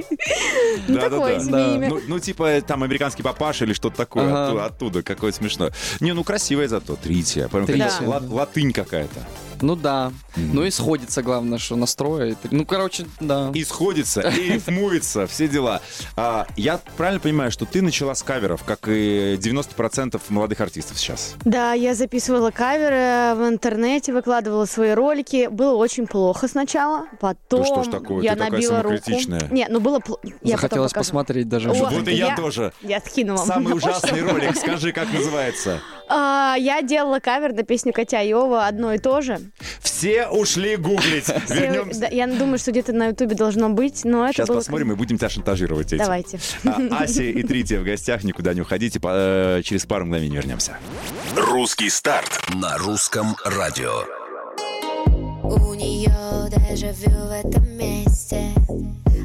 Ну, 0.88 0.94
Да, 0.94 1.08
да, 1.08 1.38
да. 1.44 1.76
Ну, 1.88 2.00
ну, 2.06 2.18
типа, 2.18 2.60
там 2.66 2.82
американский 2.82 3.22
папаша 3.22 3.64
или 3.64 3.72
что-то 3.72 3.96
такое 3.96 4.64
оттуда, 4.64 5.02
какое 5.02 5.32
смешное. 5.32 5.72
Не, 6.00 6.12
ну 6.12 6.24
красивое 6.24 6.68
зато, 6.68 6.96
Трития. 6.96 7.48
Латынь 8.28 8.72
какая-то. 8.72 9.26
Ну 9.60 9.76
да. 9.76 10.12
Ну 10.36 10.64
и 10.64 10.70
сходится, 10.70 11.22
главное, 11.22 11.58
что 11.58 11.76
настроя. 11.76 12.36
Ну, 12.50 12.64
короче, 12.64 13.06
да. 13.20 13.50
И 13.54 13.64
сходится, 13.64 14.20
и 14.20 14.52
рифмуется, 14.52 15.26
все 15.26 15.48
дела. 15.48 15.80
А, 16.16 16.46
я 16.56 16.80
правильно 16.96 17.20
понимаю, 17.20 17.50
что 17.50 17.64
ты 17.64 17.82
начала 17.82 18.14
с 18.14 18.22
каверов, 18.22 18.62
как 18.64 18.88
и 18.88 19.36
90% 19.40 20.20
молодых 20.28 20.60
артистов 20.60 20.98
сейчас? 20.98 21.34
Да, 21.44 21.72
я 21.72 21.94
записывала 21.94 22.50
каверы 22.50 23.34
в 23.36 23.48
интернете, 23.48 24.12
выкладывала 24.12 24.64
свои 24.66 24.92
ролики. 24.92 25.48
Было 25.50 25.74
очень 25.74 26.06
плохо 26.06 26.46
сначала, 26.48 27.06
потом 27.20 27.60
Да 27.60 27.66
что 27.66 27.82
ж 27.84 27.88
такое, 27.88 28.22
я 28.22 28.32
ты 28.32 28.38
такая 28.38 28.50
набила 28.52 28.82
руку. 28.82 28.96
самокритичная. 28.96 29.48
Не, 29.50 29.66
ну 29.68 29.80
было 29.80 29.98
плохо. 29.98 30.22
Захотелось 30.42 30.92
посмотреть 30.92 31.48
даже. 31.48 31.70
О, 31.70 31.74
Вот 31.74 32.06
и 32.08 32.12
я 32.12 32.28
я- 32.28 32.36
тоже. 32.36 32.72
Я 32.82 33.00
скину 33.00 33.36
вам. 33.36 33.46
Самый 33.46 33.74
ужасный 33.76 34.22
ролик, 34.22 34.56
скажи, 34.56 34.92
как 34.92 35.12
называется? 35.12 35.80
А, 36.10 36.54
я 36.58 36.82
делала 36.82 37.18
кавер 37.20 37.52
на 37.52 37.62
песню 37.62 37.92
Катя 37.92 38.22
Йова, 38.22 38.66
одно 38.66 38.94
и 38.94 38.98
то 38.98 39.20
же. 39.20 39.40
Все 39.80 40.26
ушли 40.28 40.76
гуглить. 40.76 41.24
Все- 41.24 41.84
да, 41.94 42.08
я 42.08 42.26
думаю, 42.26 42.58
что 42.58 42.70
где-то 42.70 42.92
на 42.92 43.08
Ютубе 43.08 43.34
должно 43.34 43.68
быть, 43.68 44.04
но 44.04 44.24
это 44.24 44.32
Сейчас 44.34 44.48
было... 44.48 44.56
посмотрим 44.56 44.92
и 44.92 44.94
будем 44.94 45.18
тебя 45.18 45.28
шантажировать 45.28 45.92
этим. 45.92 45.98
Давайте. 46.04 46.38
А, 46.64 47.02
Ася 47.04 47.22
и 47.24 47.42
Трития 47.42 47.80
в 47.80 47.84
гостях, 47.84 48.24
никуда 48.24 48.54
не 48.54 48.60
уходите, 48.62 49.00
по- 49.00 49.10
э, 49.12 49.62
через 49.64 49.84
пару 49.86 50.04
мгновений 50.06 50.36
вернемся. 50.36 50.78
Русский 51.36 51.90
старт 51.90 52.40
на 52.54 52.78
русском 52.78 53.36
радио. 53.44 54.04
У 55.42 55.74
нее 55.74 56.12
дежавю 56.70 57.10
в 57.28 57.46
этом 57.46 57.68
месте 57.76 58.42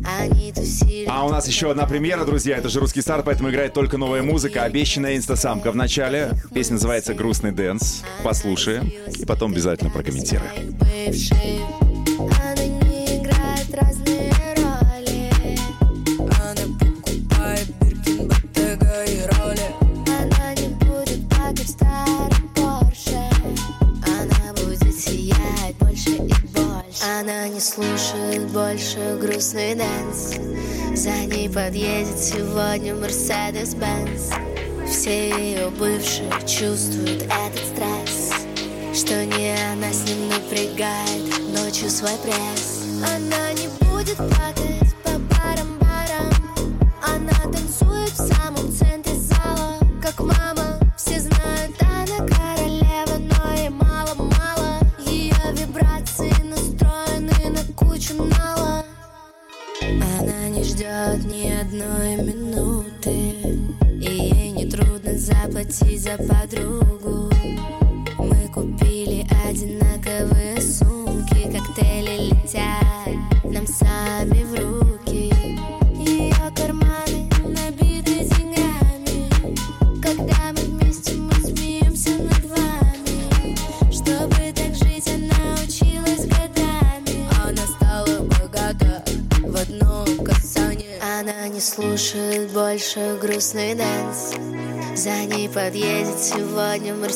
А 0.06 1.26
у 1.26 1.30
нас 1.30 1.48
еще 1.48 1.72
одна 1.72 1.86
премьера, 1.86 2.26
друзья. 2.26 2.58
Это 2.58 2.70
же 2.70 2.80
русский 2.80 3.02
старт, 3.02 3.26
поэтому 3.26 3.50
играет 3.50 3.74
только 3.74 3.98
новая 3.98 4.22
музыка. 4.22 4.64
Обещанная 4.64 5.16
инстасамка 5.16 5.72
в 5.72 5.76
начале. 5.76 6.32
Песня 6.54 6.74
называется 6.74 7.14
«Грустный 7.14 7.52
dance». 7.52 8.04
Послушаем 8.24 8.92
и 9.08 9.26
потом 9.26 9.54
обязательно 9.54 9.90
прокомментируем. 9.90 10.78
бывшие 10.80 11.62
Она 12.20 12.56
не 12.56 13.18
играет 13.18 13.74
разные 13.74 14.33
Она 27.06 27.50
не 27.50 27.60
слушает 27.60 28.50
больше 28.52 29.18
грустный 29.20 29.76
dance. 29.76 30.36
За 30.96 31.12
ней 31.26 31.50
подъедет 31.50 32.18
сегодня 32.18 32.96
Мерседес-Бенц 32.96 34.32
Все 34.88 35.30
ее 35.32 35.70
бывшие 35.72 36.32
чувствуют 36.48 37.24
этот 37.24 37.60
стресс. 37.66 38.32
Что 38.94 39.26
не 39.26 39.54
она 39.74 39.92
с 39.92 40.08
ним 40.08 40.30
напрягает 40.30 41.40
ночью 41.50 41.90
свой 41.90 42.16
пресс. 42.24 42.86
Она 43.04 43.52
не 43.52 43.68
будет 43.86 44.16
плакать 44.16 44.73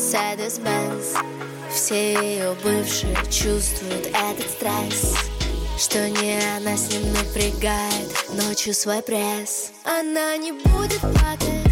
Мерседес-Бенц 0.07 1.17
Все 1.69 2.13
ее 2.13 2.55
бывшие 2.63 3.13
чувствуют 3.29 4.07
этот 4.07 4.49
стресс 4.49 5.17
Что 5.77 6.09
не 6.09 6.39
она 6.55 6.77
с 6.77 6.89
ним 6.89 7.11
напрягает 7.11 8.07
ночью 8.29 8.73
свой 8.73 9.01
пресс. 9.01 9.71
Она 9.83 10.37
не 10.37 10.53
будет 10.53 11.01
плакать 11.01 11.66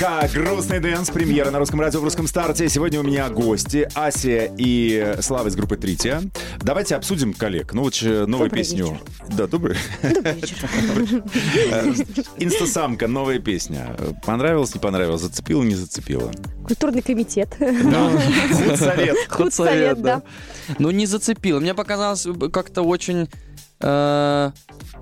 Инстасамка, 0.00 0.30
грустный 0.32 0.80
dance, 0.80 1.10
премьера 1.10 1.50
на 1.50 1.58
русском 1.58 1.78
радио 1.78 2.00
в 2.00 2.04
русском 2.04 2.26
старте. 2.26 2.70
Сегодня 2.70 3.00
у 3.00 3.02
меня 3.02 3.28
гости 3.28 3.86
Ася 3.94 4.50
и 4.56 5.16
Слава 5.20 5.48
из 5.48 5.56
группы 5.56 5.76
TRITIA. 5.76 6.22
Давайте 6.62 6.96
обсудим 6.96 7.34
коллег. 7.34 7.74
Ну 7.74 7.82
вот 7.82 7.98
э, 8.02 8.24
новую 8.24 8.48
Добрый 8.48 8.50
песню. 8.50 8.84
вечер. 8.84 9.00
Да, 9.36 9.46
добрый. 9.46 9.76
Э, 10.02 11.92
Инстасамка, 12.38 13.08
новая 13.08 13.40
песня. 13.40 13.94
Понравилась, 14.24 14.74
не 14.74 14.80
понравилась, 14.80 15.20
зацепила, 15.20 15.62
не 15.62 15.74
зацепила. 15.74 16.32
Культурный 16.66 17.02
комитет. 17.02 17.54
Худсовет. 17.58 19.18
Худсовет, 19.28 20.00
да. 20.00 20.22
Ну, 20.78 20.90
не 20.92 21.04
зацепило. 21.04 21.60
Мне 21.60 21.74
показалось 21.74 22.26
как-то 22.50 22.80
очень... 22.80 23.28
э, 23.80 24.50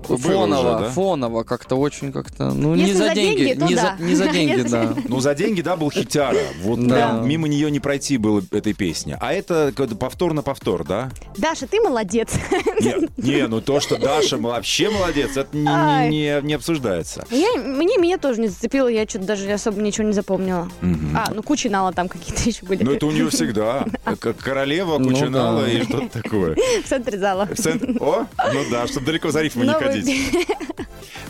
фоново, 0.03 0.75
уже, 0.75 0.83
да? 0.85 0.89
фоново, 0.91 1.43
как-то 1.43 1.75
очень 1.75 2.11
как-то, 2.11 2.51
ну 2.51 2.75
не 2.75 2.81
Если 2.83 2.93
за 2.97 3.07
за 3.09 3.15
деньги, 3.15 3.43
деньги, 3.45 3.59
то 3.59 3.65
не, 3.65 3.75
да. 3.75 3.95
за, 3.97 4.03
не 4.03 4.15
за 4.15 4.27
деньги, 4.29 4.61
да. 4.69 4.93
Ну, 5.07 5.19
за 5.19 5.35
деньги, 5.35 5.61
да, 5.61 5.75
был 5.75 5.91
хитяра. 5.91 6.37
Вот 6.63 6.85
Да. 6.87 7.21
мимо 7.23 7.47
нее 7.47 7.69
не 7.71 7.79
пройти 7.79 8.17
было 8.17 8.41
этой 8.51 8.73
песни. 8.73 9.17
А 9.19 9.33
это 9.33 9.73
как-то 9.75 9.95
повтор 9.95 10.33
на 10.33 10.41
повтор, 10.41 10.83
да? 10.85 11.11
Даша, 11.37 11.67
ты 11.67 11.79
молодец. 11.81 12.29
Не, 12.79 13.07
не, 13.17 13.47
ну 13.47 13.61
то, 13.61 13.79
что 13.79 13.97
Даша 13.97 14.37
вообще 14.37 14.89
молодец, 14.89 15.35
это 15.35 15.55
не, 15.55 15.67
Ай. 15.67 16.09
не, 16.09 16.19
не, 16.21 16.41
не 16.47 16.53
обсуждается. 16.53 17.25
Я, 17.29 17.55
мне 17.61 17.97
меня 17.97 18.17
тоже 18.17 18.39
не 18.39 18.47
зацепило, 18.47 18.87
я 18.87 19.05
что-то 19.07 19.25
даже 19.25 19.51
особо 19.51 19.81
ничего 19.81 20.07
не 20.07 20.13
запомнила. 20.13 20.69
А, 21.15 21.31
ну 21.33 21.43
куча 21.43 21.69
нала 21.69 21.91
там 21.91 22.07
какие-то 22.07 22.41
еще 22.49 22.65
были. 22.65 22.83
Ну, 22.83 22.93
это 22.93 23.05
у 23.05 23.11
нее 23.11 23.29
всегда. 23.29 23.85
Как 24.19 24.37
королева, 24.37 24.97
Ну 24.97 25.09
куча 25.09 25.25
да. 25.25 25.29
нала 25.29 25.65
и 25.69 25.83
что-то 25.83 26.21
такое. 26.21 26.55
В 26.83 26.87
центре 26.87 27.19
зала. 27.19 27.47
В 27.51 27.55
центр- 27.57 27.97
О, 28.01 28.25
ну 28.53 28.68
да, 28.69 28.87
чтобы 28.87 29.05
далеко 29.05 29.31
за 29.31 29.41
рифму 29.41 29.63
не 29.63 29.73
ходить. 29.73 30.47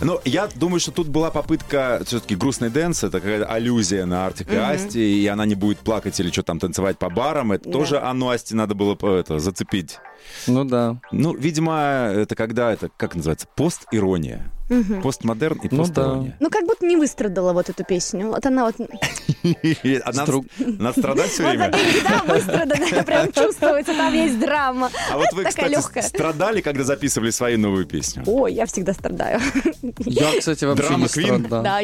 Ну, 0.02 0.20
я 0.24 0.48
думаю, 0.56 0.80
что 0.80 0.92
тут 0.92 1.08
была 1.08 1.30
попытка 1.30 2.02
все-таки 2.06 2.36
грустный 2.36 2.70
dance, 2.70 3.04
это 3.04 3.20
какая-то 3.20 3.46
аллюзия 3.48 4.06
на 4.06 4.26
Артик 4.28 4.52
и 4.52 4.56
Асти, 4.56 5.22
и 5.24 5.28
она 5.28 5.46
не 5.46 5.56
будет 5.56 5.80
плакать 5.80 6.18
или 6.20 6.32
что 6.32 6.42
там 6.44 6.58
танцевать 6.60 6.98
по 6.98 7.10
барам. 7.10 7.52
Это 7.52 7.70
тоже 7.70 8.00
оно 8.00 8.30
Асти 8.30 8.56
надо 8.56 8.76
было 8.76 8.96
по- 8.96 9.16
это, 9.16 9.40
зацепить. 9.40 9.98
Ну 10.48 10.64
да. 10.64 11.00
Ну, 11.12 11.34
видимо, 11.36 12.12
это 12.16 12.36
когда 12.36 12.72
это, 12.72 12.90
как 12.96 13.16
называется, 13.16 13.48
пост-ирония. 13.56 14.50
Постмодерн 15.02 15.58
и 15.64 15.68
Ну 15.72 15.78
посторонняя. 15.78 16.36
Ну, 16.40 16.50
как 16.50 16.66
будто 16.66 16.86
не 16.86 16.96
выстрадала 16.96 17.54
вот 17.54 17.70
эту 17.70 17.84
песню. 17.84 18.28
Вот 18.30 18.46
она 18.46 18.66
вот... 18.66 18.76
Она 20.80 20.92
страдать 20.94 21.32
все 21.32 21.44
время. 21.50 21.72
да, 21.72 22.34
выстраданная, 22.34 23.04
прям 23.04 23.32
чувствуется, 23.32 23.94
там 23.96 24.14
есть 24.14 24.40
драма. 24.40 24.90
А 25.12 25.18
вот 25.18 25.28
вы, 25.34 25.44
Такая 25.44 25.50
кстати, 25.68 25.72
легкая. 25.72 26.04
страдали, 26.04 26.62
когда 26.62 26.84
записывали 26.84 27.30
свою 27.30 27.58
новую 27.60 27.86
песню? 27.86 28.24
Ой, 28.26 28.54
я 28.54 28.66
всегда 28.66 28.94
страдаю. 28.94 29.40
Я, 30.00 30.38
кстати, 30.40 30.66
вообще 30.66 30.88
Драма 30.88 31.04
не 31.04 31.08
Квин? 31.10 31.46
страдал. 31.46 31.64
Да. 31.64 31.80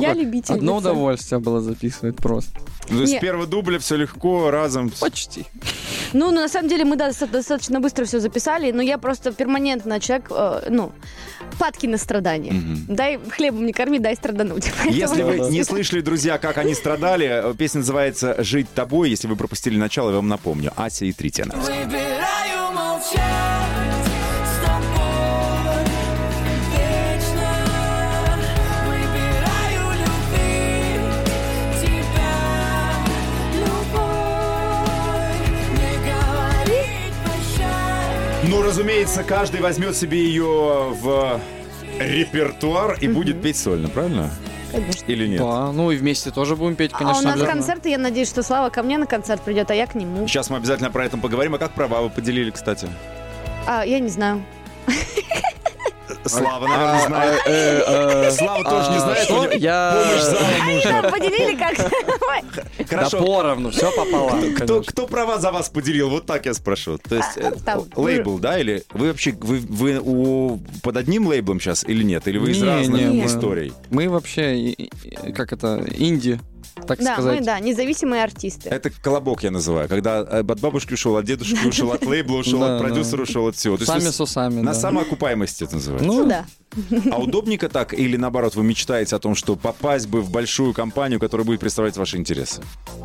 Я 0.00 0.12
любительница. 0.12 0.54
Одно 0.54 0.76
удовольствие 0.76 1.40
было 1.40 1.60
записывать 1.60 2.16
просто. 2.16 2.52
Ну, 2.90 3.04
с 3.06 3.10
Не. 3.10 3.20
первого 3.20 3.46
дубля 3.46 3.78
все 3.78 3.96
легко, 3.96 4.50
разом. 4.50 4.90
Почти. 5.00 5.44
Ну, 6.12 6.30
ну, 6.30 6.40
на 6.40 6.48
самом 6.48 6.68
деле 6.68 6.84
мы 6.84 6.96
да, 6.96 7.08
доста- 7.08 7.26
достаточно 7.26 7.80
быстро 7.80 8.04
все 8.04 8.18
записали, 8.20 8.70
но 8.72 8.80
я 8.82 8.96
просто 8.98 9.32
перманентно 9.32 10.00
человек, 10.00 10.26
э, 10.30 10.66
ну, 10.70 10.92
падки 11.58 11.86
на 11.88 11.98
страдания. 11.98 12.54
Дай 12.88 13.18
хлебом 13.30 13.66
не 13.66 13.72
корми, 13.72 13.98
дай 13.98 14.14
страдануть. 14.16 14.70
Если 14.88 15.22
вы 15.22 15.38
не 15.50 15.64
слышали, 15.64 16.00
друзья, 16.00 16.38
как 16.38 16.58
они 16.58 16.74
страдали, 16.74 17.50
э, 17.50 17.54
песня 17.56 17.78
называется 17.80 18.36
«Жить 18.42 18.68
тобой». 18.74 19.10
Если 19.10 19.26
вы 19.26 19.36
пропустили 19.36 19.76
начало, 19.76 20.10
я 20.10 20.16
вам 20.16 20.28
напомню. 20.28 20.72
Ася 20.76 21.04
и 21.04 21.12
три 21.12 21.30
тенора. 21.30 21.58
Выбираю 21.58 22.72
молчать 22.72 23.18
с 24.44 24.60
тобой 24.64 25.84
вечно. 26.72 27.50
Выбираю 28.86 29.92
любить 29.98 31.10
тебя, 31.80 32.34
любовь. 33.54 34.98
Не 35.72 35.92
говорить 36.10 37.14
прощай. 37.24 38.50
Ну, 38.50 38.62
разумеется, 38.62 39.22
каждый 39.24 39.60
возьмет 39.60 39.96
себе 39.96 40.18
ее 40.18 40.94
в 41.00 41.40
репертуар 41.98 42.96
и 43.00 43.08
будет 43.08 43.40
петь 43.42 43.56
сольно, 43.56 43.88
правильно? 43.88 44.30
Конечно. 44.72 45.04
Или 45.06 45.26
нет? 45.26 45.40
Да, 45.40 45.72
ну 45.72 45.90
и 45.90 45.96
вместе 45.96 46.30
тоже 46.30 46.54
будем 46.54 46.76
петь, 46.76 46.90
А 46.92 46.98
конечно. 46.98 47.20
у 47.20 47.24
нас 47.24 47.32
обязательно. 47.34 47.52
концерты, 47.62 47.88
я 47.90 47.98
надеюсь, 47.98 48.28
что 48.28 48.42
Слава 48.42 48.68
ко 48.70 48.82
мне 48.82 48.98
на 48.98 49.06
концерт 49.06 49.40
придет, 49.42 49.70
а 49.70 49.74
я 49.74 49.86
к 49.86 49.94
нему. 49.94 50.28
Сейчас 50.28 50.50
мы 50.50 50.58
обязательно 50.58 50.90
про 50.90 51.06
это 51.06 51.16
поговорим. 51.16 51.54
А 51.54 51.58
как 51.58 51.72
права 51.72 52.02
вы 52.02 52.10
поделили, 52.10 52.50
кстати? 52.50 52.86
А, 53.66 53.84
я 53.84 53.98
не 53.98 54.08
знаю. 54.08 54.42
Слава, 56.28 56.66
наверное, 56.66 57.06
знает. 57.06 57.42
Э, 57.46 58.30
Слава 58.30 58.64
тоже 58.64 58.90
не 58.90 58.96
а, 58.96 59.00
знает. 59.00 59.28
Помощь 59.28 60.22
зала 60.22 60.74
нужна. 60.74 61.02
Поделили 61.10 61.56
как? 61.56 62.88
Хорошо. 62.88 63.24
поровну, 63.24 63.70
все 63.70 63.90
пополам. 63.90 64.54
Кто, 64.86 65.06
права 65.06 65.38
за 65.38 65.52
вас 65.52 65.68
поделил? 65.68 66.10
Вот 66.10 66.26
так 66.26 66.46
я 66.46 66.54
спрошу. 66.54 66.98
То 66.98 67.16
есть 67.16 67.36
э, 67.36 67.52
лейбл, 67.96 68.38
да? 68.38 68.58
Или 68.58 68.84
вы 68.92 69.08
вообще 69.08 69.32
вы, 69.32 69.58
вы 69.58 70.00
у, 70.02 70.60
под 70.82 70.96
одним 70.96 71.26
лейблом 71.26 71.60
сейчас 71.60 71.84
или 71.84 72.02
нет? 72.02 72.26
Или 72.28 72.38
вы 72.38 72.50
из 72.50 72.62
разных 72.62 73.24
историй? 73.24 73.72
Мы 73.90 74.08
вообще, 74.08 74.74
как 75.34 75.52
это, 75.52 75.84
инди, 75.96 76.40
так 76.86 76.98
Да, 76.98 77.14
сказать. 77.14 77.40
мы, 77.40 77.44
да, 77.44 77.60
независимые 77.60 78.22
артисты. 78.22 78.68
Это 78.68 78.90
колобок 78.90 79.42
я 79.42 79.50
называю, 79.50 79.88
когда 79.88 80.20
э, 80.20 80.40
от 80.40 80.60
бабушки 80.60 80.94
ушел, 80.94 81.16
от 81.16 81.24
дедушки 81.24 81.66
ушел, 81.66 81.92
от 81.92 82.04
лейбла 82.04 82.38
ушел, 82.38 82.62
от 82.62 82.80
продюсера 82.80 83.22
ушел, 83.22 83.46
от 83.48 83.56
всего. 83.56 83.76
Сами 83.78 84.10
с 84.10 84.20
усами, 84.20 84.60
На 84.60 84.74
самоокупаемости 84.74 85.64
это 85.64 85.74
называется. 85.74 86.06
Ну 86.06 86.26
да. 86.26 86.44
А 87.10 87.18
удобненько 87.18 87.68
так? 87.68 87.94
Или 87.94 88.16
наоборот, 88.16 88.54
вы 88.54 88.62
мечтаете 88.62 89.16
о 89.16 89.18
том, 89.18 89.34
что 89.34 89.56
попасть 89.56 90.06
бы 90.06 90.20
в 90.20 90.30
большую 90.30 90.74
компанию, 90.74 91.18
которая 91.18 91.46
будет 91.46 91.60
представлять 91.60 91.96
ваши 91.96 92.18
интересы? 92.18 92.62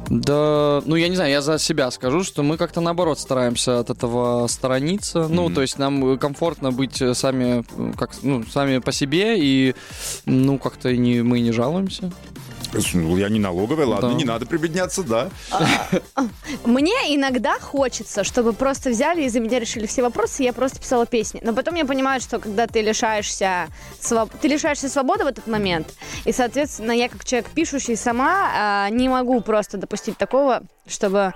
Да, 0.10 0.82
ну 0.86 0.96
я 0.96 1.08
не 1.08 1.16
знаю, 1.16 1.32
я 1.32 1.42
за 1.42 1.58
себя 1.58 1.90
скажу, 1.92 2.24
что 2.24 2.44
мы 2.44 2.58
как-то 2.58 2.82
наоборот 2.82 3.20
стараемся 3.20 3.80
от 3.80 3.90
этого 3.90 4.48
сторониться. 4.48 5.28
Ну, 5.30 5.50
то 5.50 5.62
есть 5.62 5.80
нам 5.80 6.18
комфортно 6.18 6.72
быть 6.72 7.02
э, 7.02 7.14
сами, 7.14 7.64
э, 7.78 7.94
как, 7.98 8.12
ну, 8.22 8.44
сами 8.52 8.80
по 8.80 8.92
себе, 8.92 9.36
и 9.40 9.76
ну 10.26 10.58
как-то 10.60 10.90
и 10.90 10.98
не, 10.98 11.22
мы 11.24 11.40
не 11.40 11.52
жалуемся. 11.52 12.12
Ну, 12.94 13.18
я 13.18 13.30
не 13.30 13.40
налоговая, 13.40 13.86
ладно, 13.86 14.10
Да. 14.10 14.16
не 14.16 14.26
надо 14.26 14.46
прибедняться, 14.46 15.04
да. 15.04 15.30
Мне 16.66 16.94
иногда 17.16 17.60
хочется, 17.60 18.24
чтобы 18.24 18.54
просто 18.54 18.90
взяли 18.90 19.24
и 19.24 19.30
за 19.30 19.40
меня 19.40 19.60
решили 19.60 19.86
все 19.86 20.02
вопросы, 20.02 20.44
и 20.44 20.46
я 20.46 20.54
просто 20.54 20.80
писала 20.80 21.06
песни. 21.06 21.40
Но 21.44 21.54
потом 21.54 21.76
я 21.76 21.86
понимаю, 21.86 22.22
что 22.22 22.40
когда 22.40 22.68
ты 22.68 22.82
лишаешься, 22.82 23.68
своб- 24.02 24.32
ты 24.42 24.48
лишаешься 24.48 24.90
свободы 24.90 25.24
в 25.24 25.28
этот 25.28 25.48
момент, 25.48 25.94
и, 26.26 26.32
соответственно, 26.32 26.92
я 26.92 27.10
как 27.10 27.26
человек 27.26 27.50
пишущий 27.50 27.96
сама 27.96 28.50
а, 28.56 28.90
не 28.90 29.10
могу 29.10 29.42
просто 29.42 29.78
допустить 29.78 30.18
такого, 30.18 30.64
чтобы 30.88 31.34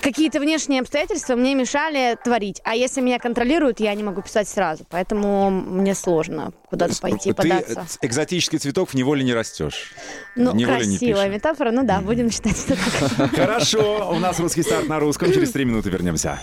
какие-то 0.00 0.40
внешние 0.40 0.80
обстоятельства 0.80 1.34
мне 1.36 1.54
мешали 1.54 2.16
творить. 2.24 2.60
А 2.64 2.74
если 2.74 3.00
меня 3.02 3.18
контролируют, 3.18 3.80
я 3.80 3.94
не 3.94 4.02
могу 4.02 4.22
писать 4.22 4.48
сразу. 4.48 4.84
Поэтому 4.88 5.50
мне 5.50 5.94
сложно 5.94 6.52
куда-то 6.70 6.98
пойти, 7.00 7.30
Ты 7.30 7.34
податься. 7.34 7.86
э, 8.00 8.06
экзотический 8.06 8.58
цветок 8.58 8.90
в 8.90 8.94
неволе 8.94 9.22
не 9.24 9.34
растешь. 9.34 9.92
Ну, 10.36 10.54
не 10.64 10.72
красивая 10.72 11.26
пишешь. 11.26 11.34
метафора. 11.34 11.70
Ну 11.70 11.84
да, 11.84 12.00
будем 12.00 12.30
считать 12.30 12.56
это 12.68 12.76
так. 13.16 13.30
Хорошо, 13.34 14.10
у 14.12 14.18
нас 14.18 14.38
русский 14.40 14.62
старт 14.62 14.88
на 14.88 14.98
русском. 15.00 15.32
Через 15.32 15.50
три 15.52 15.64
минуты 15.64 15.90
вернемся. 15.90 16.40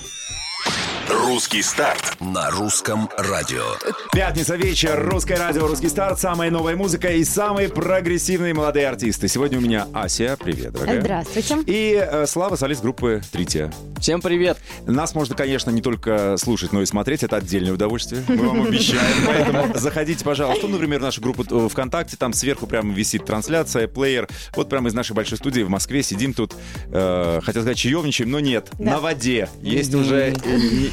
Русский 1.10 1.62
старт 1.62 2.18
на 2.20 2.50
русском 2.52 3.10
радио. 3.18 3.64
Пятница 4.12 4.56
вечер, 4.58 5.08
русское 5.10 5.38
радио, 5.38 5.66
русский 5.66 5.88
старт, 5.88 6.20
самая 6.20 6.52
новая 6.52 6.76
музыка 6.76 7.10
и 7.14 7.24
самые 7.24 7.70
прогрессивные 7.70 8.54
молодые 8.54 8.90
артисты. 8.90 9.30
Сегодня 9.30 9.58
у 9.58 9.62
меня 9.62 9.88
Ася, 9.94 10.38
привет, 10.38 10.74
дорогая. 10.74 11.00
Здравствуйте. 11.00 11.58
И 11.66 11.94
э, 11.94 12.26
Слава, 12.28 12.58
солист 12.58 12.82
группы 12.82 13.22
Трития. 13.32 13.72
Всем 14.02 14.22
привет! 14.22 14.58
Нас 14.86 15.16
можно, 15.16 15.34
конечно, 15.34 15.70
не 15.72 15.82
только 15.82 16.36
слушать, 16.38 16.74
но 16.74 16.82
и 16.82 16.86
смотреть. 16.86 17.24
Это 17.24 17.38
отдельное 17.38 17.74
удовольствие. 17.74 18.24
Мы 18.28 18.48
вам 18.48 18.64
обещаем. 18.68 19.26
Поэтому 19.26 19.78
заходите, 19.78 20.26
пожалуйста. 20.26 20.68
Ну, 20.68 20.74
например, 20.74 21.00
в 21.00 21.04
нашу 21.04 21.22
группу 21.22 21.46
э, 21.50 21.70
ВКонтакте. 21.70 22.18
Там 22.18 22.34
сверху 22.34 22.68
прямо 22.68 22.94
висит 22.94 23.24
трансляция, 23.26 23.88
плеер. 23.88 24.28
Вот 24.56 24.68
прямо 24.68 24.90
из 24.90 24.94
нашей 24.94 25.14
большой 25.14 25.38
студии 25.38 25.62
в 25.62 25.70
Москве 25.70 26.04
сидим 26.04 26.34
тут. 26.34 26.54
э, 26.92 27.40
хотел 27.44 27.62
сказать, 27.62 27.78
чаевничаем, 27.78 28.30
но 28.30 28.40
нет. 28.42 28.68
Да. 28.78 28.92
На 28.92 29.00
воде. 29.00 29.48
Есть 29.62 29.94
уже 29.96 30.36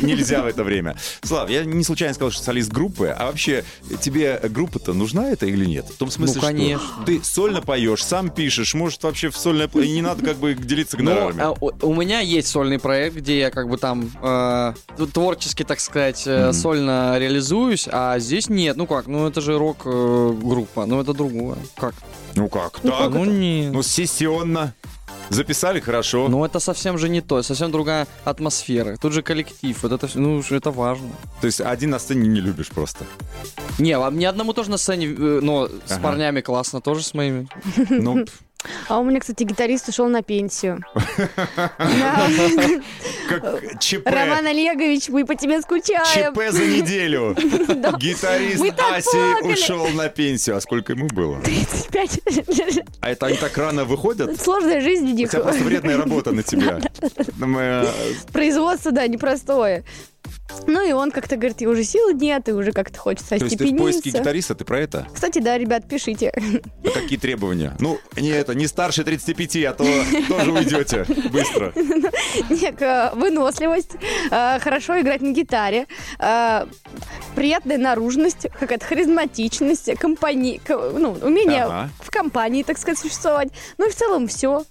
нельзя 0.04 0.42
в 0.42 0.46
это 0.46 0.64
время. 0.64 0.96
Слав, 1.22 1.48
я 1.50 1.64
не 1.64 1.84
случайно 1.84 2.14
сказал, 2.14 2.30
что 2.30 2.42
солист 2.42 2.70
группы. 2.70 3.08
А 3.08 3.26
вообще, 3.26 3.64
тебе 4.00 4.40
группа-то 4.42 4.92
нужна 4.92 5.28
это 5.30 5.46
или 5.46 5.64
нет? 5.64 5.86
В 5.86 5.96
том 5.96 6.10
смысле, 6.10 6.34
Ну, 6.36 6.40
что 6.40 6.46
конечно. 6.50 7.04
ты 7.06 7.22
сольно 7.22 7.62
поешь, 7.62 8.04
сам 8.04 8.30
пишешь, 8.30 8.74
может, 8.74 9.02
вообще 9.02 9.30
в 9.30 9.36
сольное... 9.36 9.68
не 9.74 10.02
надо 10.02 10.24
как 10.24 10.36
бы 10.36 10.54
делиться 10.54 10.96
Ну, 10.98 11.04
гонорарами. 11.04 11.42
а, 11.42 11.52
у, 11.86 11.94
меня 11.94 12.20
есть 12.20 12.48
сольный 12.48 12.78
проект, 12.78 13.16
где 13.16 13.38
я 13.38 13.50
как 13.50 13.68
бы 13.68 13.76
там 13.78 14.10
э, 14.22 14.74
творчески, 15.12 15.62
так 15.62 15.80
сказать, 15.80 16.22
э, 16.26 16.52
сольно 16.52 17.18
реализуюсь, 17.18 17.88
а 17.90 18.18
здесь 18.18 18.48
нет. 18.48 18.76
Ну 18.76 18.86
как, 18.86 19.06
ну 19.06 19.26
это 19.26 19.40
же 19.40 19.58
рок-группа, 19.58 20.86
ну 20.86 21.00
это 21.00 21.12
другое. 21.14 21.58
Как? 21.76 21.94
Ну 22.34 22.48
как? 22.48 22.80
Так? 22.80 23.10
ну 23.10 23.24
нет. 23.24 23.72
Ну, 23.72 23.82
сессионно. 23.82 24.74
Записали 25.30 25.80
хорошо. 25.80 26.28
Ну 26.28 26.44
это 26.44 26.60
совсем 26.60 26.98
же 26.98 27.08
не 27.08 27.20
то, 27.20 27.42
совсем 27.42 27.70
другая 27.70 28.06
атмосфера. 28.24 28.96
Тут 28.96 29.12
же 29.12 29.22
коллектив, 29.22 29.82
вот 29.82 29.92
это, 29.92 30.08
ну 30.14 30.42
это 30.50 30.70
важно. 30.70 31.10
То 31.40 31.46
есть 31.46 31.60
один 31.60 31.90
на 31.90 31.98
сцене 31.98 32.28
не 32.28 32.40
любишь 32.40 32.68
просто. 32.68 33.04
Не, 33.78 33.92
а 33.92 34.10
мне 34.10 34.28
одному 34.28 34.52
тоже 34.52 34.70
на 34.70 34.76
сцене, 34.76 35.06
э, 35.06 35.40
но 35.42 35.68
с 35.86 35.92
Ага. 35.92 36.02
парнями 36.02 36.40
классно, 36.40 36.80
тоже 36.80 37.02
с 37.02 37.14
моими. 37.14 37.48
Ну, 37.90 38.24
А 38.88 38.98
у 38.98 39.04
меня, 39.04 39.20
кстати, 39.20 39.42
гитарист 39.44 39.88
ушел 39.88 40.08
на 40.08 40.22
пенсию. 40.22 40.82
Как 43.28 43.78
ЧП. 43.80 44.06
Роман 44.06 44.46
Олегович, 44.46 45.08
мы 45.08 45.24
по 45.24 45.34
тебе 45.34 45.60
скучаем. 45.62 46.32
ЧП 46.34 46.40
за 46.52 46.64
неделю. 46.64 47.34
Гитарист 47.98 48.64
Аси 48.80 49.52
ушел 49.52 49.88
на 49.88 50.08
пенсию. 50.08 50.56
А 50.56 50.60
сколько 50.60 50.92
ему 50.92 51.08
было? 51.08 51.40
35. 51.40 52.20
А 53.00 53.10
это 53.10 53.26
они 53.26 53.36
так 53.36 53.56
рано 53.56 53.84
выходят? 53.84 54.40
Сложная 54.40 54.80
жизнь 54.80 55.06
у 55.06 55.12
У 55.12 55.14
них. 55.14 55.30
тебя 55.30 55.42
просто 55.42 55.62
вредная 55.64 55.96
работа 55.96 56.32
на 56.32 56.42
тебя. 56.42 56.80
Производство, 58.32 58.92
да, 58.92 59.06
непростое. 59.06 59.84
Ну 60.66 60.86
и 60.88 60.92
он 60.92 61.10
как-то 61.10 61.36
говорит, 61.36 61.60
и 61.62 61.66
уже 61.66 61.84
сил 61.84 62.10
нет, 62.10 62.48
и 62.48 62.52
уже 62.52 62.72
как-то 62.72 62.98
хочется 62.98 63.38
То 63.38 63.44
есть 63.44 63.58
ты 63.58 63.66
в 63.66 63.76
поиске 63.76 64.10
гитариста, 64.10 64.54
ты 64.54 64.64
про 64.64 64.80
это? 64.80 65.06
Кстати, 65.12 65.38
да, 65.38 65.58
ребят, 65.58 65.86
пишите. 65.88 66.32
А 66.84 66.90
Какие 66.90 67.18
требования? 67.18 67.74
Ну, 67.80 67.98
не 68.16 68.28
это, 68.30 68.54
не 68.54 68.66
старше 68.66 69.04
35, 69.04 69.56
а 69.64 69.72
то 69.74 69.84
тоже 70.28 70.52
уйдете 70.52 71.04
быстро. 71.30 71.72
Нет, 72.50 72.80
э, 72.80 73.10
выносливость, 73.14 73.92
э, 74.30 74.58
хорошо 74.60 75.00
играть 75.00 75.20
на 75.20 75.32
гитаре, 75.32 75.86
э, 76.18 76.66
приятная 77.34 77.78
наружность, 77.78 78.46
какая-то 78.58 78.84
харизматичность, 78.86 79.94
компани... 79.98 80.60
ко- 80.64 80.90
ну, 80.96 81.16
умение 81.22 81.64
Ага. 81.64 81.90
в 82.00 82.10
компании, 82.10 82.62
так 82.62 82.78
сказать, 82.78 82.98
существовать. 82.98 83.48
Ну 83.78 83.86
и 83.88 83.90
в 83.90 83.94
целом 83.94 84.28
все. 84.28 84.64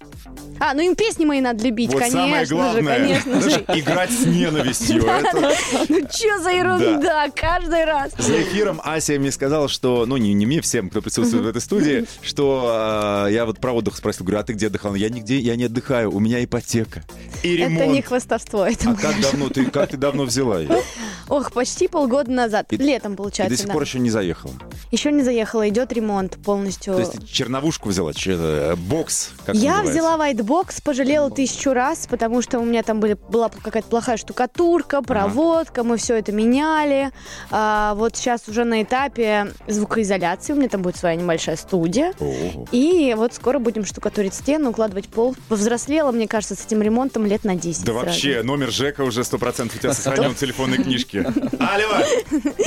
А, 0.59 0.73
ну 0.73 0.81
им 0.81 0.95
песни 0.95 1.25
мои 1.25 1.41
надо 1.41 1.63
любить, 1.63 1.91
Вот 1.91 1.99
конечно 2.01 2.21
самое 2.21 2.45
же, 2.45 2.55
главное, 2.55 2.97
конечно 2.99 3.41
же. 3.41 3.65
играть 3.67 4.11
с 4.11 4.25
ненавистью. 4.25 5.03
Это- 5.05 5.51
Ну 5.89 5.99
что 6.09 6.39
за 6.41 6.49
ерунда, 6.51 7.29
каждый 7.35 7.85
раз. 7.85 8.11
За 8.17 8.41
эфиром 8.41 8.81
Ася 8.83 9.13
мне 9.19 9.31
сказала, 9.31 9.67
что, 9.67 10.05
ну 10.05 10.17
не, 10.17 10.33
не 10.33 10.45
мне, 10.45 10.61
всем, 10.61 10.89
кто 10.89 11.01
присутствует 11.01 11.43
в 11.43 11.47
этой 11.47 11.61
студии, 11.61 12.05
что 12.21 13.25
э, 13.27 13.33
я 13.33 13.45
вот 13.45 13.59
про 13.59 13.71
отдых 13.73 13.95
спросил, 13.97 14.25
говорю, 14.25 14.39
а 14.39 14.43
ты 14.43 14.53
где 14.53 14.67
отдыхал? 14.67 14.95
Я 14.95 15.09
нигде, 15.09 15.37
я 15.37 15.55
не 15.55 15.65
отдыхаю, 15.65 16.11
у 16.13 16.19
меня 16.19 16.43
ипотека 16.43 17.03
и 17.43 17.57
ремонт. 17.57 17.81
Это 17.81 17.87
не 17.87 18.01
хвостовство, 18.01 18.65
это 18.65 18.91
А 18.91 18.95
как 18.95 19.19
давно 19.21 19.49
ты, 19.49 19.65
как 19.65 19.89
ты 19.89 19.97
давно 19.97 20.23
взяла 20.23 20.59
ее? 20.59 20.69
Ох, 21.29 21.51
почти 21.51 21.87
полгода 21.87 22.31
назад. 22.31 22.71
И- 22.71 22.77
Летом, 22.77 23.13
И 23.13 23.15
получается, 23.15 23.55
до 23.55 23.63
сих 23.63 23.71
пор 23.71 23.83
еще 23.83 23.99
не 23.99 24.09
заехала. 24.09 24.53
Еще 24.91 25.11
не 25.11 25.23
заехала, 25.23 25.67
идет 25.69 25.91
ремонт 25.93 26.37
полностью. 26.43 26.93
То 26.93 26.99
есть 26.99 27.13
ты 27.13 27.25
черновушку 27.25 27.89
взяла, 27.89 28.11
это, 28.11 28.75
бокс, 28.77 29.31
как 29.45 29.55
Я 29.55 29.81
взяла 29.81 30.17
white 30.17 30.53
box, 30.53 30.81
пожалела 30.81 31.29
тысячу 31.31 31.73
раз, 31.73 32.07
потому 32.07 32.41
что 32.41 32.59
у 32.59 32.65
меня 32.65 32.83
там 32.83 32.99
были, 32.99 33.13
была 33.29 33.49
какая-то 33.49 33.87
плохая 33.87 34.17
штукатурка, 34.17 35.01
проводка, 35.63 35.83
мы 35.83 35.97
все 35.97 36.15
это 36.17 36.31
меняли. 36.31 37.11
А, 37.49 37.93
вот 37.95 38.15
сейчас 38.15 38.47
уже 38.47 38.63
на 38.63 38.83
этапе 38.83 39.53
звукоизоляции, 39.67 40.53
у 40.53 40.55
меня 40.55 40.69
там 40.69 40.81
будет 40.81 40.97
своя 40.97 41.15
небольшая 41.15 41.55
студия. 41.55 42.13
О, 42.19 42.65
И 42.71 43.13
вот 43.17 43.33
скоро 43.33 43.59
будем 43.59 43.85
штукатурить 43.85 44.33
стену, 44.33 44.71
укладывать 44.71 45.07
пол. 45.07 45.35
Повзрослела, 45.49 46.11
мне 46.11 46.27
кажется, 46.27 46.55
с 46.55 46.65
этим 46.65 46.81
ремонтом 46.81 47.25
лет 47.25 47.43
на 47.43 47.55
10 47.55 47.85
Да 47.85 47.93
сразу. 47.93 48.05
вообще, 48.05 48.43
номер 48.43 48.71
Жека 48.71 49.01
уже 49.01 49.21
100% 49.21 49.65
у 49.75 49.79
тебя 49.79 49.93
сохранен 49.93 50.35
в 50.35 50.37
телефонной 50.37 50.77
книжке. 50.77 51.21
Алло! 51.59 52.03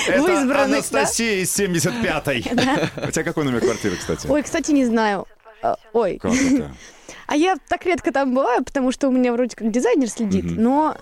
Это 0.09 0.33
избранных, 0.33 0.47
да? 0.47 0.65
Анастасия 0.65 1.43
из 1.43 1.59
75-й. 1.59 3.07
У 3.09 3.11
тебя 3.11 3.25
какой 3.25 3.45
номер 3.45 3.61
квартиры, 3.61 3.97
кстати? 3.97 4.27
Ой, 4.27 4.43
кстати, 4.43 4.73
не 4.73 4.85
знаю. 4.85 5.27
А, 5.63 5.77
Ой, 5.93 6.19
Как 6.21 6.33
это? 6.33 6.73
а 7.27 7.37
я 7.37 7.57
так 7.69 7.85
редко 7.87 8.13
там 8.13 8.35
бываю, 8.35 8.65
потому 8.65 8.93
что 8.93 9.09
у 9.09 9.13
меня 9.13 9.33
вроде 9.33 9.57
как 9.57 9.71
дизайнер 9.71 10.09
следит, 10.09 10.45
но... 10.45 10.97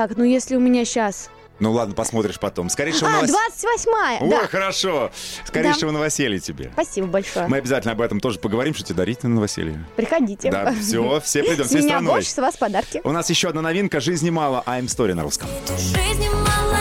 Так, 0.00 0.16
ну 0.16 0.24
если 0.24 0.56
у 0.56 0.60
меня 0.60 0.86
сейчас... 0.86 1.28
Ну 1.58 1.72
ладно, 1.72 1.94
посмотришь 1.94 2.40
потом. 2.40 2.70
Скорейшего 2.70 3.10
А, 3.10 3.20
новос- 3.22 3.28
28-я! 3.28 4.18
Ой, 4.22 4.30
Да, 4.30 4.46
хорошо. 4.46 5.10
Скорейшего 5.44 5.90
новоселья 5.90 6.38
тебе. 6.38 6.70
спасибо 6.72 7.06
большое. 7.06 7.48
Мы 7.48 7.58
обязательно 7.58 7.92
об 7.92 8.00
этом 8.00 8.18
тоже 8.18 8.38
поговорим, 8.38 8.72
что 8.72 8.82
тебе 8.82 8.96
дарить 8.96 9.22
на 9.24 9.28
новоселье. 9.28 9.78
Приходите. 9.96 10.50
Да, 10.50 10.72
все, 10.72 11.20
все 11.20 11.42
придем, 11.42 11.64
С 11.64 11.68
всей 11.68 11.80
меня 11.80 11.88
страной. 11.96 12.12
больше, 12.14 12.30
с 12.30 12.36
вас 12.38 12.56
подарки. 12.56 13.02
У 13.04 13.12
нас 13.12 13.28
еще 13.28 13.50
одна 13.50 13.60
новинка 13.60 14.00
«Жизни 14.00 14.30
мало», 14.30 14.62
I'm 14.66 14.86
Story 14.86 15.12
на 15.12 15.22
русском. 15.22 15.50
Жизни 15.68 16.30
мала, 16.30 16.78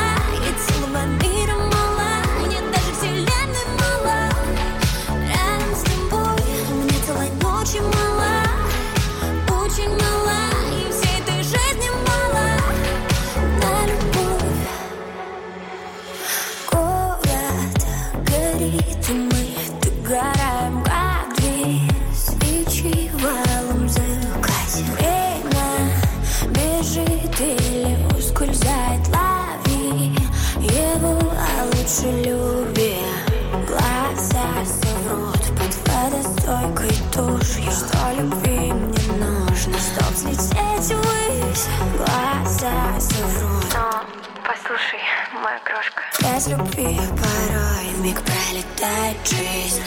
водостойкой 36.49 36.97
тушью, 37.13 37.71
что 37.71 38.11
любви 38.17 38.71
мне 38.73 39.13
нужно, 39.17 39.77
чтоб 39.77 40.09
взлететь 40.13 40.95
ввысь. 40.95 41.67
Глаза 41.95 42.99
соврут. 42.99 43.65
Но, 43.73 44.03
послушай, 44.45 44.99
моя 45.43 45.59
крошка. 45.63 46.01
Без 46.21 46.47
любви 46.47 46.97
порой 46.97 47.93
миг 48.01 48.21
пролетает 48.21 49.17
жизнь 49.25 49.81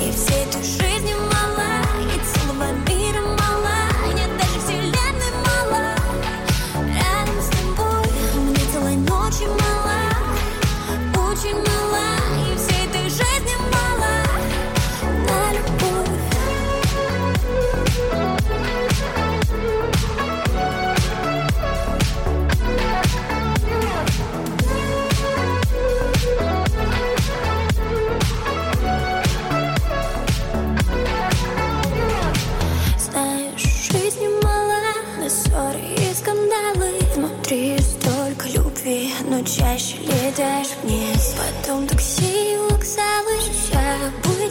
И 0.00 0.12
всей 0.12 0.44
этой 0.44 0.62
жизни 0.62 1.14
мало, 1.14 1.35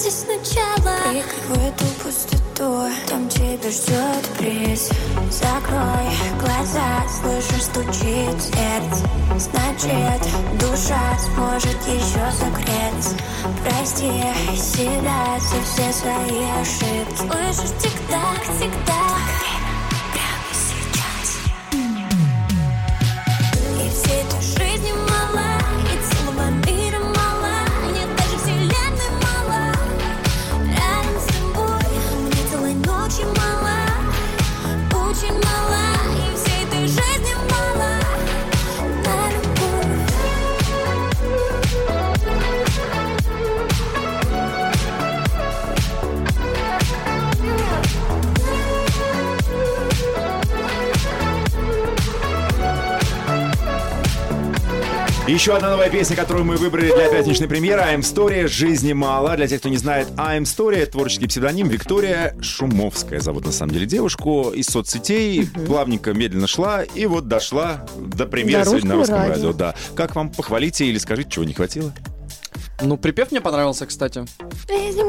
События 0.05 0.11
сначала. 0.11 0.97
В 1.49 1.67
эту 1.67 1.85
пустоту 2.03 2.89
Там 3.07 3.27
тебя 3.27 3.71
ждет 3.71 4.25
приз 4.37 4.89
Закрой 5.31 6.09
глаза, 6.39 7.03
слышишь, 7.09 7.65
стучит 7.65 8.41
сердце. 8.41 9.07
Значит, 9.37 10.21
душа 10.59 11.17
сможет 11.19 11.77
еще 11.87 12.31
согреться. 12.31 13.15
Прости 13.63 14.11
себя 14.55 15.39
за 15.39 15.61
все 15.63 15.91
свои 15.93 16.43
ошибки. 16.61 17.17
Слышишь, 17.17 17.75
тик-так, 17.81 18.43
тик-так 18.59 19.44
Еще 55.27 55.55
одна 55.55 55.71
новая 55.71 55.89
песня, 55.89 56.15
которую 56.15 56.45
мы 56.45 56.55
выбрали 56.55 56.93
для 56.93 57.09
пятничной 57.09 57.47
премьеры. 57.47 57.81
I'm 57.81 58.01
Story. 58.01 58.45
Жизни 58.47 58.93
мало. 58.93 59.35
Для 59.35 59.47
тех, 59.47 59.59
кто 59.59 59.69
не 59.69 59.77
знает, 59.77 60.07
I'm 60.17 60.43
Story. 60.43 60.85
Творческий 60.85 61.25
псевдоним 61.25 61.67
Виктория 61.67 62.35
Шумовская. 62.41 63.19
Зовут 63.19 63.45
на 63.45 63.51
самом 63.51 63.73
деле 63.73 63.87
девушку 63.87 64.51
из 64.51 64.67
соцсетей. 64.67 65.47
Плавненько, 65.65 66.13
медленно 66.13 66.45
шла. 66.45 66.83
И 66.83 67.07
вот 67.07 67.27
дошла 67.27 67.87
до 67.97 68.27
премьеры 68.27 68.65
До 68.65 68.69
сегодня 68.69 68.89
на 68.89 68.95
русском 68.97 69.17
радио. 69.17 69.33
радио. 69.33 69.53
Да. 69.53 69.75
Как 69.95 70.15
вам? 70.15 70.29
Похвалите 70.29 70.85
или 70.85 70.99
скажите, 70.99 71.31
чего 71.31 71.45
не 71.45 71.53
хватило? 71.53 71.91
Ну, 72.81 72.97
припев 72.97 73.31
мне 73.31 73.41
понравился, 73.41 73.85
кстати. 73.85 74.25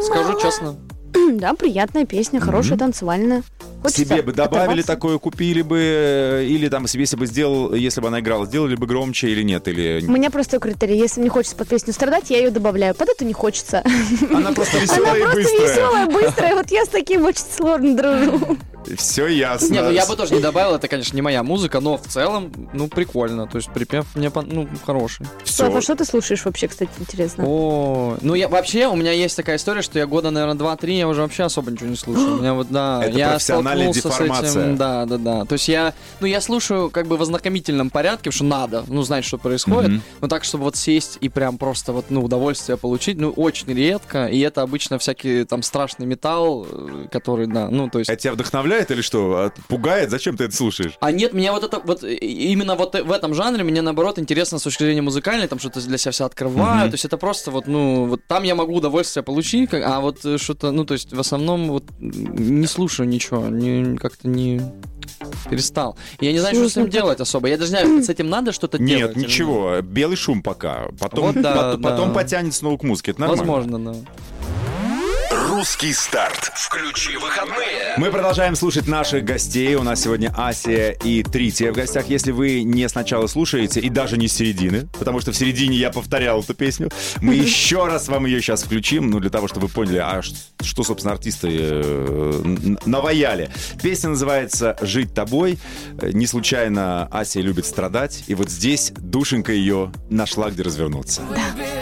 Скажу 0.02 0.40
честно. 0.40 0.76
Да, 1.32 1.54
приятная 1.54 2.04
песня, 2.04 2.40
хорошая, 2.40 2.78
танцевальная. 2.78 3.42
Хочется 3.82 4.04
себе 4.04 4.22
бы 4.22 4.32
добавили 4.32 4.80
оторваться. 4.80 4.86
такое, 4.86 5.18
купили 5.18 5.62
бы, 5.62 5.78
э, 5.78 6.44
или 6.44 6.68
там, 6.68 6.84
если 6.92 7.16
бы 7.16 7.26
сделал, 7.26 7.74
если 7.74 8.00
бы 8.00 8.08
она 8.08 8.20
играла, 8.20 8.46
сделали 8.46 8.74
бы 8.74 8.86
громче 8.86 9.28
или 9.28 9.42
нет, 9.42 9.66
или... 9.68 10.04
У 10.06 10.10
меня 10.10 10.30
просто 10.30 10.58
критерий. 10.58 10.98
Если 10.98 11.20
мне 11.20 11.30
хочется 11.30 11.56
под 11.56 11.68
песню 11.68 11.92
страдать, 11.92 12.30
я 12.30 12.38
ее 12.38 12.50
добавляю. 12.50 12.94
Под 12.94 13.08
эту 13.08 13.24
не 13.24 13.32
хочется. 13.32 13.82
Она 14.32 14.52
просто 14.52 14.76
Она 14.76 14.84
веселая 14.84 15.16
и 15.16 15.22
просто 15.22 15.40
быстрая. 15.40 15.68
веселая, 15.68 16.06
быстрая. 16.06 16.54
Вот 16.54 16.70
я 16.70 16.84
с 16.84 16.88
таким 16.88 17.24
очень 17.24 17.44
сложно 17.56 17.96
дружу. 17.96 18.58
Все 18.96 19.26
ясно. 19.26 19.72
Не, 19.72 19.82
ну 19.82 19.90
я 19.90 20.06
бы 20.06 20.16
тоже 20.16 20.34
не 20.34 20.40
добавил, 20.40 20.74
это, 20.74 20.88
конечно, 20.88 21.14
не 21.14 21.22
моя 21.22 21.42
музыка, 21.42 21.80
но 21.80 21.96
в 21.96 22.06
целом, 22.06 22.52
ну, 22.72 22.88
прикольно. 22.88 23.46
То 23.46 23.56
есть 23.56 23.70
припев 23.70 24.06
мне, 24.14 24.30
ну, 24.34 24.68
хороший. 24.84 25.26
Все. 25.44 25.74
а 25.74 25.80
что 25.80 25.96
ты 25.96 26.04
слушаешь 26.04 26.44
вообще, 26.44 26.68
кстати, 26.68 26.90
интересно? 26.98 27.44
О, 27.46 28.16
ну 28.20 28.34
я 28.34 28.48
вообще, 28.48 28.86
у 28.86 28.96
меня 28.96 29.12
есть 29.12 29.36
такая 29.36 29.56
история, 29.56 29.82
что 29.82 29.98
я 29.98 30.06
года, 30.06 30.30
наверное, 30.30 30.56
два-три, 30.56 30.96
я 30.96 31.08
уже 31.08 31.22
вообще 31.22 31.44
особо 31.44 31.70
ничего 31.70 31.88
не 31.88 31.96
слушаю. 31.96 32.34
У 32.36 32.40
меня 32.40 32.54
вот, 32.54 32.68
да, 32.70 33.02
Это 33.04 33.18
я 33.18 33.30
профессиональная 33.30 33.92
столкнулся 33.92 34.42
с 34.42 34.54
этим, 34.54 34.76
да, 34.76 35.06
да, 35.06 35.16
да. 35.18 35.44
То 35.44 35.54
есть 35.54 35.68
я, 35.68 35.94
ну 36.20 36.26
я 36.26 36.40
слушаю 36.40 36.90
как 36.90 37.06
бы 37.06 37.16
в 37.16 37.22
ознакомительном 37.22 37.90
порядке, 37.90 38.30
потому 38.30 38.32
что 38.32 38.44
надо, 38.44 38.84
ну, 38.88 39.02
знать, 39.02 39.24
что 39.24 39.38
происходит. 39.38 40.02
Но 40.20 40.28
так, 40.28 40.44
чтобы 40.44 40.64
вот 40.64 40.76
сесть 40.76 41.18
и 41.20 41.28
прям 41.28 41.58
просто 41.58 41.92
вот, 41.92 42.06
ну, 42.10 42.22
удовольствие 42.22 42.76
получить, 42.76 43.18
ну, 43.18 43.30
очень 43.30 43.72
редко. 43.72 44.26
И 44.26 44.40
это 44.40 44.62
обычно 44.62 44.98
всякий 44.98 45.44
там 45.44 45.62
страшный 45.62 46.06
металл, 46.06 46.66
э, 46.70 47.06
который, 47.10 47.46
да, 47.46 47.68
ну, 47.68 47.88
то 47.88 47.98
есть... 47.98 48.10
Это 48.10 48.22
тебя 48.22 48.32
вдохновляет 48.32 48.75
или 48.90 49.00
что? 49.02 49.36
А, 49.36 49.52
Пугает? 49.68 50.10
Зачем 50.10 50.36
ты 50.36 50.44
это 50.44 50.54
слушаешь? 50.56 50.92
А 51.00 51.12
нет, 51.12 51.32
меня 51.32 51.52
вот 51.52 51.64
это 51.64 51.80
вот 51.84 52.02
именно 52.04 52.74
вот 52.74 52.94
в 52.94 53.10
этом 53.12 53.34
жанре 53.34 53.64
мне 53.64 53.82
наоборот 53.82 54.18
интересно 54.18 54.58
с 54.58 54.62
точки 54.62 54.82
зрения 54.84 55.02
музыкальной, 55.02 55.48
там 55.48 55.58
что-то 55.58 55.80
для 55.86 55.98
себя 55.98 56.12
все 56.12 56.24
открываю, 56.24 56.80
Мгм. 56.82 56.90
то 56.90 56.94
есть 56.94 57.04
это 57.04 57.16
просто 57.16 57.50
вот, 57.50 57.66
ну, 57.66 58.06
вот 58.06 58.20
там 58.26 58.42
я 58.44 58.54
могу 58.54 58.74
удовольствие 58.76 59.22
получить, 59.22 59.70
а 59.72 60.00
вот 60.00 60.24
э, 60.24 60.38
что-то, 60.38 60.70
ну, 60.70 60.84
то 60.84 60.94
есть 60.94 61.12
в 61.12 61.20
основном 61.20 61.68
вот 61.68 61.84
не 61.98 62.66
слушаю 62.66 63.08
ничего, 63.08 63.46
не, 63.48 63.96
как-то 63.96 64.28
не 64.28 64.60
перестал. 65.50 65.96
Я 66.20 66.32
не 66.32 66.38
знаю, 66.38 66.54
что 66.54 66.68
с 66.68 66.72
этим 66.72 66.82
ну, 66.82 66.88
делать 66.88 67.20
особо. 67.20 67.48
Я 67.48 67.56
даже 67.56 67.72
не 67.72 67.78
знаю, 67.78 68.02
с 68.02 68.08
этим 68.08 68.28
надо 68.28 68.52
что-то 68.52 68.78
делать. 68.78 69.16
Нет, 69.16 69.26
ничего. 69.26 69.80
Белый 69.80 70.16
шум 70.16 70.42
пока. 70.42 70.88
Потом, 71.00 71.26
Вот 71.32 71.40
да, 71.42 71.72
пот- 71.72 71.80
да. 71.80 71.90
потом 71.90 72.12
потянет 72.12 72.54
снова 72.54 72.76
к 72.76 72.82
музыке. 72.82 73.12
Это 73.12 73.22
нет. 73.22 73.36
нормально. 73.36 73.52
Возможно, 73.78 73.92
да. 73.92 73.98
Русский 75.48 75.92
старт. 75.92 76.50
Включи 76.56 77.16
выходные. 77.16 77.94
Мы 77.98 78.10
продолжаем 78.10 78.56
слушать 78.56 78.88
наших 78.88 79.24
гостей. 79.24 79.76
У 79.76 79.84
нас 79.84 80.02
сегодня 80.02 80.34
Асия 80.36 80.90
и 80.90 81.22
Трития 81.22 81.72
в 81.72 81.76
гостях. 81.76 82.08
Если 82.08 82.32
вы 82.32 82.64
не 82.64 82.88
сначала 82.88 83.28
слушаете 83.28 83.78
и 83.78 83.88
даже 83.88 84.16
не 84.16 84.26
с 84.26 84.32
середины, 84.32 84.88
потому 84.98 85.20
что 85.20 85.30
в 85.30 85.36
середине 85.36 85.76
я 85.76 85.90
повторял 85.90 86.40
эту 86.40 86.52
песню, 86.54 86.90
мы 87.20 87.34
еще 87.36 87.86
раз 87.86 88.08
вам 88.08 88.26
ее 88.26 88.40
сейчас 88.40 88.64
включим, 88.64 89.08
ну, 89.08 89.20
для 89.20 89.30
того, 89.30 89.46
чтобы 89.46 89.68
вы 89.68 89.72
поняли, 89.72 89.98
а 89.98 90.20
что, 90.20 90.82
собственно, 90.82 91.12
артисты 91.12 91.48
э, 91.52 92.76
наваяли. 92.84 93.50
Песня 93.80 94.10
называется 94.10 94.76
«Жить 94.80 95.14
тобой». 95.14 95.58
Э, 96.00 96.10
Не 96.12 96.26
случайно 96.26 97.06
Асия 97.12 97.42
любит 97.42 97.66
страдать, 97.66 98.24
и 98.26 98.34
вот 98.34 98.50
здесь 98.50 98.92
душенька 98.96 99.52
ее 99.52 99.92
нашла, 100.10 100.50
где 100.50 100.62
развернуться. 100.64 101.22
Выбираю 101.22 101.75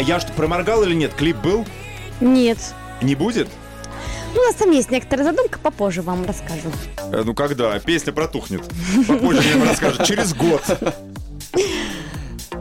я 0.00 0.20
что, 0.20 0.32
проморгал 0.32 0.82
или 0.84 0.94
нет? 0.94 1.12
Клип 1.14 1.36
был? 1.36 1.64
Нет. 2.20 2.58
Не 3.02 3.14
будет? 3.14 3.48
Ну, 4.34 4.40
у 4.40 4.44
нас 4.44 4.54
там 4.54 4.70
есть 4.70 4.90
некоторая 4.90 5.26
задумка, 5.26 5.58
попозже 5.58 6.02
вам 6.02 6.24
расскажу. 6.24 6.70
Э, 7.12 7.22
Ну 7.24 7.34
когда? 7.34 7.78
Песня 7.80 8.12
протухнет. 8.12 8.62
Попозже 9.08 9.42
мне 9.56 9.64
расскажут. 9.68 10.04
Через 10.04 10.34
год. 10.34 10.62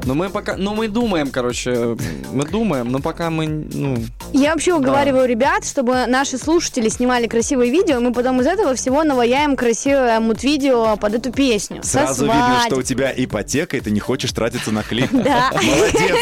Но 0.05 0.15
мы 0.15 0.29
пока, 0.29 0.55
ну 0.55 0.73
мы 0.73 0.87
думаем, 0.87 1.29
короче, 1.29 1.95
мы 2.31 2.45
думаем, 2.45 2.91
но 2.91 2.99
пока 2.99 3.29
мы, 3.29 3.47
ну, 3.47 3.97
Я 4.33 4.53
вообще 4.53 4.73
уговариваю 4.73 5.27
ребят, 5.27 5.65
чтобы 5.65 6.05
наши 6.07 6.37
слушатели 6.37 6.89
снимали 6.89 7.27
красивые 7.27 7.69
видео, 7.69 7.97
и 7.97 7.99
мы 7.99 8.13
потом 8.13 8.39
из 8.41 8.47
этого 8.47 8.73
всего 8.75 9.03
наваяем 9.03 9.55
красивое 9.55 10.19
мут-видео 10.19 10.95
под 10.97 11.15
эту 11.15 11.31
песню. 11.31 11.81
Сразу 11.83 12.25
видно, 12.25 12.61
что 12.65 12.77
у 12.77 12.81
тебя 12.81 13.13
ипотека, 13.15 13.77
и 13.77 13.81
ты 13.81 13.91
не 13.91 13.99
хочешь 13.99 14.31
тратиться 14.31 14.71
на 14.71 14.83
клип. 14.83 15.09
Да. 15.11 15.51
Молодец. 15.53 16.17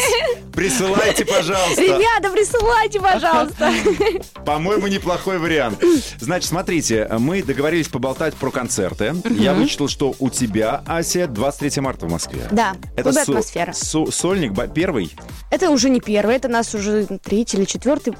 Присылайте, 0.58 1.24
пожалуйста. 1.24 1.80
Ребята, 1.80 2.30
присылайте, 2.32 2.98
пожалуйста. 3.00 3.72
По-моему, 4.44 4.88
неплохой 4.88 5.38
вариант. 5.38 5.80
Значит, 6.18 6.48
смотрите, 6.48 7.06
мы 7.20 7.44
договорились 7.44 7.86
поболтать 7.86 8.34
про 8.34 8.50
концерты. 8.50 9.14
Я 9.30 9.54
вычитал, 9.54 9.86
что 9.86 10.16
у 10.18 10.30
тебя, 10.30 10.82
Ася, 10.84 11.28
23 11.28 11.80
марта 11.80 12.06
в 12.06 12.10
Москве. 12.10 12.42
Да, 12.50 12.74
Это 12.96 13.12
со- 13.12 13.22
атмосфера. 13.22 13.72
со- 13.72 14.10
сольник 14.10 14.52
первый? 14.74 15.14
Это 15.52 15.70
уже 15.70 15.90
не 15.90 16.00
первый, 16.00 16.34
это 16.34 16.48
нас 16.48 16.74
уже 16.74 17.06
третий 17.22 17.56
или 17.56 17.64
четвертый, 17.64 18.14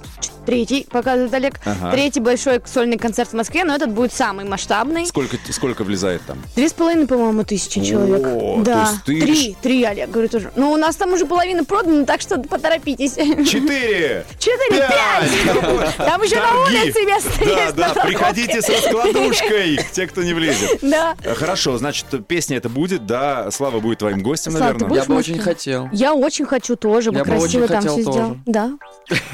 третий, 0.48 0.86
показывает 0.90 1.34
Олег. 1.34 1.60
Ага. 1.66 1.90
Третий 1.92 2.20
большой 2.20 2.62
сольный 2.64 2.96
концерт 2.96 3.28
в 3.28 3.34
Москве, 3.34 3.64
но 3.64 3.74
этот 3.76 3.90
будет 3.90 4.14
самый 4.14 4.46
масштабный. 4.46 5.04
Сколько, 5.04 5.36
сколько 5.50 5.84
влезает 5.84 6.22
там? 6.26 6.38
Две 6.56 6.70
с 6.70 6.72
половиной, 6.72 7.06
по-моему, 7.06 7.44
тысячи 7.44 7.84
человек. 7.84 8.26
О, 8.26 8.56
то 8.56 8.62
да, 8.64 8.80
есть 8.90 9.04
ты 9.04 9.20
три, 9.20 9.56
три, 9.60 9.84
Олег, 9.84 10.10
говорю 10.10 10.28
тоже. 10.30 10.50
Ну, 10.56 10.72
у 10.72 10.76
нас 10.78 10.96
там 10.96 11.12
уже 11.12 11.26
половина 11.26 11.64
продана, 11.64 12.06
так 12.06 12.22
что 12.22 12.38
поторопитесь. 12.40 13.12
Четыре! 13.12 14.24
Четыре, 14.38 14.88
пять! 14.88 15.96
Там 15.98 16.22
еще 16.22 16.36
на 16.36 16.62
улице 16.62 17.04
место 17.04 17.30
Да, 17.44 17.64
есть. 17.64 17.76
да, 17.76 17.88
парковке. 17.88 18.08
приходите 18.08 18.62
с 18.62 18.68
раскладушкой, 18.70 19.80
те, 19.92 20.06
кто 20.06 20.22
не 20.22 20.32
влезет. 20.32 20.78
Да. 20.80 21.14
Э, 21.22 21.34
Хорошо, 21.34 21.76
значит, 21.76 22.06
песня 22.26 22.56
это 22.56 22.70
будет, 22.70 23.04
да, 23.04 23.50
Слава 23.50 23.80
будет 23.80 23.98
твоим 23.98 24.22
гостем, 24.22 24.52
Слава, 24.52 24.72
наверное. 24.72 24.96
я 24.98 25.04
бы 25.04 25.14
очень 25.16 25.38
хотел. 25.38 25.90
Я 25.92 26.14
очень 26.14 26.46
хочу 26.46 26.74
тоже, 26.76 27.12
бы 27.12 27.20
красиво 27.20 27.68
там 27.68 27.82
все 27.82 28.00
сделал. 28.00 28.36
Да. 28.46 28.70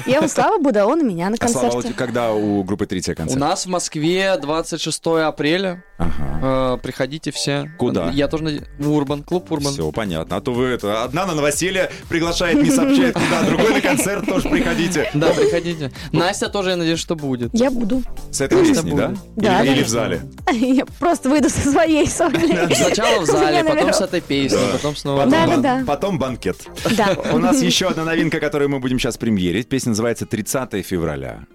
Я 0.05 0.19
у 0.21 0.27
Славы 0.27 0.59
буду, 0.59 0.81
а 0.81 0.85
он 0.85 1.04
меня 1.05 1.29
на 1.29 1.37
А 1.39 1.47
Слава, 1.47 1.71
концерте. 1.71 1.97
когда 1.97 2.33
у 2.33 2.63
группы 2.63 2.85
Третья 2.85 3.13
У 3.13 3.15
концерт? 3.15 3.39
нас 3.39 3.65
в 3.65 3.69
Москве 3.69 4.37
26 4.41 5.01
апреля. 5.25 5.83
Ага. 5.97 6.75
Э, 6.75 6.77
приходите 6.81 7.31
все. 7.31 7.71
Куда? 7.77 8.09
Я 8.11 8.27
тоже 8.27 8.67
в 8.77 8.91
Урбан, 8.91 9.23
клуб 9.23 9.49
Урбан. 9.51 9.73
Все, 9.73 9.91
понятно. 9.91 10.35
А 10.35 10.41
то 10.41 10.53
вы 10.53 10.65
это, 10.65 11.03
одна 11.03 11.25
на 11.25 11.33
новоселье 11.35 11.89
приглашает, 12.09 12.61
не 12.61 12.69
сообщает 12.69 13.13
куда, 13.13 13.43
другой 13.43 13.73
на 13.75 13.81
концерт 13.81 14.25
тоже 14.25 14.49
приходите. 14.49 15.09
Да, 15.13 15.29
приходите. 15.33 15.91
Настя 16.11 16.49
тоже, 16.49 16.71
я 16.71 16.75
надеюсь, 16.75 16.99
что 16.99 17.15
будет. 17.15 17.51
Я 17.53 17.71
буду. 17.71 18.01
С 18.31 18.41
этой 18.41 18.65
песней, 18.65 18.93
да? 18.93 19.13
Да, 19.35 19.63
Или, 19.63 19.83
в 19.83 19.87
зале? 19.87 20.21
Я 20.51 20.85
просто 20.99 21.29
выйду 21.29 21.49
со 21.49 21.61
своей 21.69 22.07
сольной. 22.07 22.73
Сначала 22.75 23.19
в 23.21 23.23
У 23.23 23.25
зале, 23.25 23.63
потом 23.67 23.93
с 23.93 24.01
этой 24.01 24.21
песней, 24.21 24.59
потом 24.73 24.95
снова. 24.95 25.23
Потом, 25.25 25.31
Да, 25.31 25.47
да, 25.47 25.57
да. 25.61 25.83
потом 25.87 26.19
банкет. 26.19 26.57
Да. 26.97 27.15
У 27.31 27.37
нас 27.37 27.61
еще 27.61 27.87
одна 27.87 28.03
новинка, 28.03 28.39
которую 28.39 28.69
мы 28.69 28.79
будем 28.79 28.99
сейчас 28.99 29.17
премьерить. 29.17 29.69
Песня 29.69 29.89
называется 29.89 30.25
«30 30.25 30.81
февраля». 30.81 30.94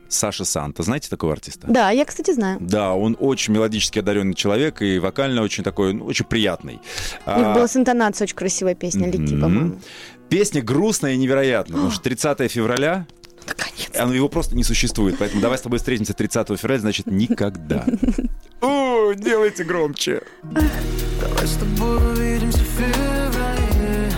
Саша 0.08 0.44
Санта. 0.44 0.82
Знаете 0.82 1.08
такого 1.08 1.32
артиста? 1.32 1.66
Да, 1.68 1.90
я, 1.90 2.04
кстати, 2.04 2.32
знаю. 2.32 2.58
Да, 2.60 2.94
он 2.94 3.16
очень 3.20 3.54
мелодически 3.54 4.00
одаренный 4.00 4.34
человек 4.34 4.82
и 4.82 4.98
вокально 4.98 5.42
очень 5.42 5.62
такой, 5.62 5.92
ну, 5.94 6.04
очень 6.06 6.24
приятный. 6.26 6.80
У 7.26 7.30
них 7.30 7.46
А, 7.46 7.54
была 7.54 7.68
с 7.68 7.76
интонацией 7.76 8.26
очень 8.26 8.36
красивая 8.36 8.74
песня 8.74 9.06
«Лети», 9.06 9.34
мгм. 9.34 9.40
по-моему. 9.40 9.80
Песня 10.28 10.62
грустная 10.62 11.12
и 11.12 11.16
невероятная, 11.16 11.74
потому 11.74 11.90
что 11.92 12.02
30 12.02 12.48
февраля, 12.50 13.06
Наконец. 13.46 13.90
оно 13.98 14.14
его 14.14 14.28
просто 14.28 14.54
не 14.56 14.64
существует. 14.64 15.16
Поэтому 15.18 15.40
давай 15.42 15.58
с 15.58 15.62
тобой 15.62 15.78
встретимся 15.78 16.12
30 16.14 16.56
февраля, 16.58 16.80
значит, 16.80 17.06
никогда. 17.06 17.84
О, 18.60 19.12
делайте 19.12 19.64
громче. 19.64 20.22
Давай 20.42 21.46
с 21.46 21.54
тобой 21.56 21.96
увидимся 22.12 22.58
в 22.58 22.62
феврале 22.62 24.12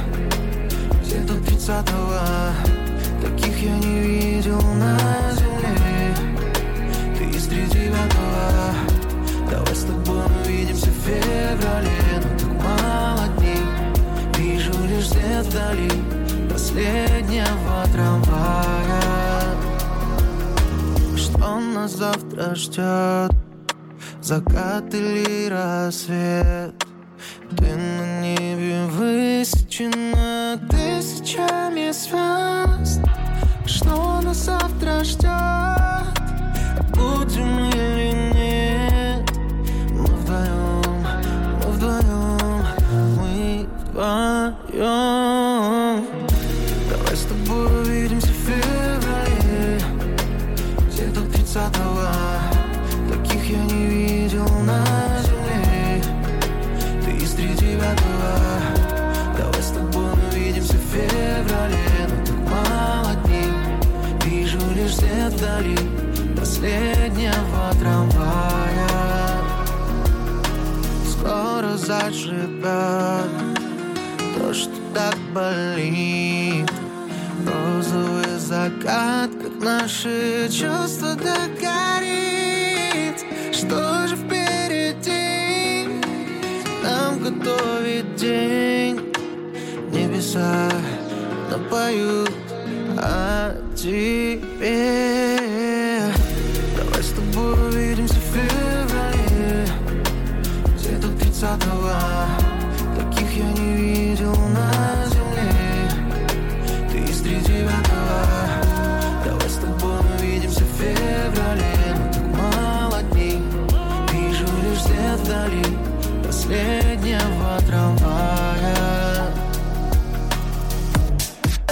Где-то 1.05 1.35
30-го 1.35 2.13
Таких 2.63 2.72
я 3.63 3.79
не 3.79 4.01
видел 4.01 4.61
на 4.75 4.99
земле. 5.33 6.15
Ты 7.17 7.25
из 7.25 7.47
тридевятого 7.47 8.75
Давай 9.49 9.75
с 9.75 9.85
тобой 9.85 10.25
увидимся 10.45 10.91
в 10.91 10.95
феврале. 11.05 11.91
Но 12.17 12.39
так 12.39 12.51
мало 12.65 13.29
дней 13.39 13.63
Вижу 14.37 14.73
лишь 14.89 15.11
свет 15.11 15.47
вдали 15.47 15.91
Последнего 16.51 17.85
трамвая. 17.93 19.03
Что 21.17 21.61
нас 21.61 21.93
завтра 21.93 22.55
ждет? 22.57 23.33
Закат 24.21 24.93
или 24.93 25.49
рассвет? 25.49 26.75
Ты 27.57 27.77
на 27.77 28.23
небе 28.23 28.87
высечена 28.87 30.59
тысячами 30.69 31.93
звезд 31.93 33.22
Что 33.67 34.21
нас 34.23 34.39
завтра 34.39 35.05
ждет 35.05 35.31
Будем 36.91 37.71
или 37.71 38.13
нет? 38.35 39.31
Мы 39.93 40.05
вдвоем, 40.05 41.07
мы 41.63 41.71
вдвоем 41.71 42.67
Мы 43.17 43.67
вдвоем 43.91 44.85
Давай 46.91 47.17
с 47.17 47.23
тобой 47.23 47.83
увидимся 47.83 48.29
в 48.29 48.41
феврале 48.47 49.81
Где-то 50.89 51.21
30-го 51.21 52.03
Таких 52.03 52.32
заживет 72.03 73.31
То, 74.39 74.55
что 74.55 74.73
так 74.95 75.17
болит. 75.35 76.71
Розовый 77.47 78.39
закат, 78.39 79.31
как 79.43 79.63
наши 79.63 80.49
чувства 80.49 81.17
так 81.17 81.51
горит 81.61 83.25
Что 83.53 84.07
же 84.07 84.17
впереди? 84.17 85.89
Нам 86.83 87.19
готовит 87.19 88.15
день. 88.17 89.01
Небеса 89.93 90.71
напоют 91.51 92.33
о 92.99 93.55
тебе 93.77 95.12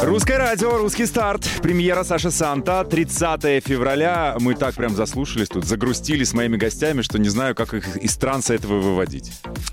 Русское 0.02 0.38
радио, 0.38 0.78
русский 0.78 1.04
старт. 1.04 1.46
Премьера 1.62 2.04
Саша 2.04 2.30
Санта. 2.30 2.86
30 2.88 3.62
февраля. 3.62 4.34
Мы 4.40 4.54
так 4.54 4.74
прям 4.74 4.96
заслушались 4.96 5.48
тут, 5.48 5.66
загрустили 5.66 6.24
с 6.24 6.32
моими 6.32 6.56
гостями, 6.56 7.02
что 7.02 7.18
не 7.18 7.28
знаю, 7.28 7.54
как 7.54 7.74
их 7.74 7.98
из 7.98 8.16
транса 8.16 8.54
этого 8.54 8.80
выводить. 8.80 9.30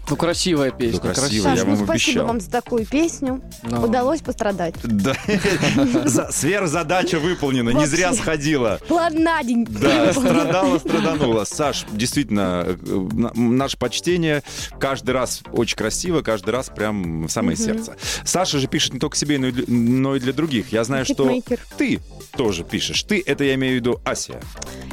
Ну, 0.09 0.15
красивая 0.15 0.71
песня. 0.71 0.99
Ну, 1.03 1.13
красиво, 1.13 1.21
красивая. 1.21 1.51
я 1.51 1.57
Саш, 1.57 1.65
ну 1.67 1.75
вам 1.75 1.85
спасибо 1.85 1.93
обещал. 1.93 2.27
вам 2.27 2.39
за 2.39 2.51
такую 2.51 2.85
песню. 2.85 3.41
Да. 3.63 3.79
Удалось 3.81 4.21
пострадать. 4.21 4.75
Да. 4.83 5.13
За- 6.05 6.31
Сверхзадача 6.31 7.19
выполнена, 7.19 7.71
не 7.71 7.85
зря 7.85 8.13
сходила. 8.13 8.79
План 8.87 9.13
на 9.21 9.43
день. 9.43 9.65
Да, 9.65 10.13
страдала, 10.13 10.77
страданула. 10.79 11.43
Саш, 11.45 11.85
действительно, 11.91 12.63
э, 12.67 12.75
на- 13.13 13.31
наше 13.35 13.77
почтение. 13.77 14.43
Каждый 14.79 15.11
раз 15.11 15.41
очень 15.51 15.75
красиво, 15.77 16.21
каждый 16.21 16.51
раз 16.51 16.69
прям 16.73 17.27
в 17.27 17.29
самое 17.29 17.57
сердце. 17.57 17.95
Саша 18.23 18.59
же 18.59 18.67
пишет 18.67 18.93
не 18.93 18.99
только 18.99 19.17
себе, 19.17 19.37
но 19.37 19.47
и 19.47 19.51
для, 19.51 19.65
но 19.67 20.17
других. 20.33 20.71
Я 20.71 20.83
знаю, 20.83 21.05
что 21.05 21.29
ты 21.77 21.99
тоже 22.35 22.63
пишешь. 22.63 23.03
Ты, 23.03 23.21
это 23.25 23.43
я 23.43 23.55
имею 23.55 23.73
в 23.73 23.75
виду 23.77 23.99
Ася. 24.05 24.39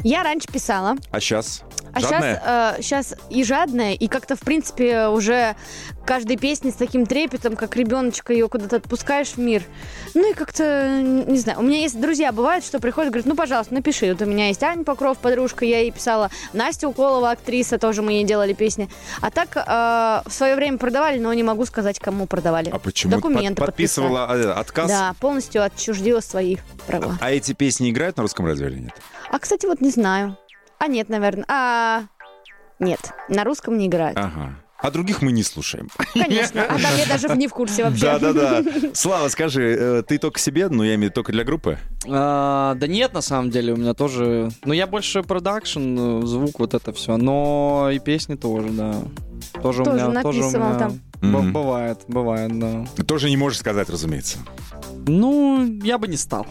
Я 0.03 0.23
раньше 0.23 0.47
писала, 0.51 0.95
А 1.11 1.19
сейчас? 1.19 1.61
А 1.95 1.99
Жадная? 2.01 2.75
сейчас, 2.77 3.07
сейчас 3.07 3.15
и 3.29 3.43
жадная, 3.43 3.93
и 3.93 4.07
как-то, 4.07 4.35
в 4.35 4.41
принципе, 4.41 5.07
уже 5.07 5.55
каждой 6.05 6.37
песни 6.37 6.69
с 6.69 6.75
таким 6.75 7.05
трепетом, 7.05 7.55
как 7.55 7.75
ребеночка 7.75 8.33
ее 8.33 8.47
куда-то 8.47 8.75
отпускаешь 8.75 9.29
в 9.29 9.37
мир. 9.37 9.63
Ну 10.13 10.29
и 10.29 10.33
как-то, 10.33 11.01
не 11.01 11.37
знаю, 11.37 11.59
у 11.59 11.61
меня 11.63 11.79
есть 11.79 11.99
друзья, 11.99 12.31
бывают, 12.31 12.63
что 12.65 12.79
приходят, 12.79 13.11
говорят, 13.11 13.25
ну, 13.25 13.35
пожалуйста, 13.35 13.73
напиши. 13.73 14.11
Вот 14.11 14.21
у 14.21 14.25
меня 14.25 14.47
есть 14.47 14.61
Аня 14.63 14.83
Покров, 14.83 15.17
подружка, 15.17 15.65
я 15.65 15.79
ей 15.79 15.91
писала. 15.91 16.29
Настя 16.53 16.87
Уколова, 16.87 17.31
актриса, 17.31 17.77
тоже 17.77 18.01
мы 18.01 18.13
ей 18.13 18.23
делали 18.23 18.53
песни. 18.53 18.89
А 19.21 19.31
так 19.31 19.55
э, 19.55 20.29
в 20.29 20.33
свое 20.33 20.55
время 20.55 20.77
продавали, 20.77 21.17
но 21.17 21.33
не 21.33 21.43
могу 21.43 21.65
сказать, 21.65 21.99
кому 21.99 22.27
продавали. 22.27 22.69
А 22.69 22.79
почему? 22.79 23.11
Документы 23.13 23.55
Под- 23.55 23.67
подписывала 23.67 24.27
э, 24.35 24.51
отказ? 24.51 24.89
Да, 24.89 25.15
полностью 25.19 25.63
отчуждила 25.63 26.19
свои 26.19 26.57
права. 26.87 27.17
А 27.21 27.31
эти 27.31 27.53
песни 27.53 27.89
играют 27.89 28.17
на 28.17 28.23
русском 28.23 28.45
радио 28.45 28.67
или 28.67 28.79
нет? 28.79 28.93
А, 29.31 29.39
кстати, 29.39 29.65
вот 29.65 29.81
не 29.81 29.89
знаю. 29.89 30.37
А 30.79 30.87
нет, 30.87 31.09
наверное. 31.09 31.45
А 31.47 32.03
нет, 32.79 32.99
на 33.29 33.43
русском 33.43 33.77
не 33.77 33.87
играют. 33.87 34.17
Ага. 34.17 34.55
А 34.77 34.91
других 34.91 35.21
мы 35.21 35.31
не 35.31 35.41
слушаем. 35.41 35.87
Конечно. 36.13 36.63
А 36.63 36.77
там 36.77 36.95
я 36.97 37.05
даже 37.07 37.29
не 37.29 37.47
в 37.47 37.53
курсе 37.53 37.85
вообще. 37.85 38.19
Да-да-да. 38.19 38.63
Слава, 38.93 39.29
скажи, 39.29 39.75
э, 39.79 40.03
ты 40.05 40.17
только 40.17 40.37
себе, 40.37 40.67
ну, 40.67 40.83
я 40.83 40.95
имею 40.95 40.99
в 40.99 41.03
виду 41.05 41.13
только 41.13 41.31
для 41.31 41.43
группы? 41.43 41.79
А, 42.07 42.75
да 42.75 42.85
нет, 42.85 43.13
на 43.13 43.21
самом 43.21 43.49
деле, 43.49 43.73
у 43.73 43.77
меня 43.77 43.93
тоже... 43.93 44.51
Ну, 44.65 44.73
я 44.73 44.85
больше 44.85 45.23
продакшн, 45.23 45.79
э, 45.97 46.25
звук, 46.25 46.59
вот 46.59 46.73
это 46.73 46.91
все. 46.91 47.15
Но 47.15 47.89
и 47.91 47.99
песни 47.99 48.35
тоже, 48.35 48.69
да. 48.69 48.95
Тоже, 49.61 49.81
у 49.81 49.85
Тоже 49.85 50.05
меня... 50.07 50.21
Тоже 50.21 50.43
у 50.43 50.49
меня... 50.49 50.75
там. 50.77 50.99
Мгм. 51.31 51.53
Бывает, 51.53 51.99
бывает, 52.07 52.57
да. 52.59 52.85
Ты 52.95 53.03
тоже 53.03 53.29
не 53.29 53.37
можешь 53.37 53.59
сказать, 53.59 53.89
разумеется. 53.89 54.37
Ну, 55.07 55.65
я 55.83 55.97
бы 55.97 56.07
не 56.07 56.17
стал. 56.17 56.47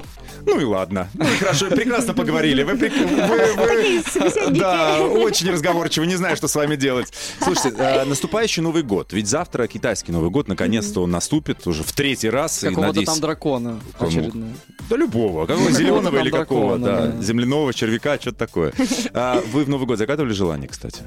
Ну 0.46 0.60
и 0.60 0.64
ладно. 0.64 1.08
Ну 1.14 1.24
и 1.24 1.36
хорошо, 1.38 1.66
прекрасно 1.70 2.12
поговорили. 2.14 2.62
Вы, 2.62 2.74
вы- 2.74 3.54
вы-. 3.56 4.50
Да, 4.50 5.00
очень 5.00 5.50
разговорчивы, 5.50 6.06
не 6.06 6.16
знаю, 6.16 6.36
что 6.36 6.48
с 6.48 6.54
вами 6.54 6.76
делать. 6.76 7.12
Слушайте, 7.40 7.74
э, 7.78 8.04
наступающий 8.04 8.62
Новый 8.62 8.82
год. 8.82 9.12
Ведь 9.12 9.26
завтра 9.26 9.66
китайский 9.66 10.12
Новый 10.12 10.30
год, 10.30 10.48
наконец-то 10.48 11.02
он 11.02 11.10
наступит 11.10 11.66
уже 11.66 11.82
в 11.82 11.92
третий 11.92 12.28
раз. 12.30 12.62
и, 12.62 12.68
Какого-то 12.68 12.88
надеюсь, 12.88 13.08
там 13.08 13.20
дракона 13.20 13.80
очередного. 13.98 14.52
Да 14.88 14.96
любого. 14.96 15.46
Какого 15.46 15.70
зеленого 15.70 16.18
или 16.18 16.30
какого, 16.30 16.78
да. 16.78 17.12
Земляного, 17.20 17.72
червяка, 17.72 18.18
что-то 18.18 18.38
такое. 18.38 18.72
А 19.16 19.40
вы 19.52 19.64
в 19.64 19.68
Новый 19.68 19.86
год 19.86 19.98
загадывали 19.98 20.32
желание, 20.32 20.68
кстати? 20.68 21.02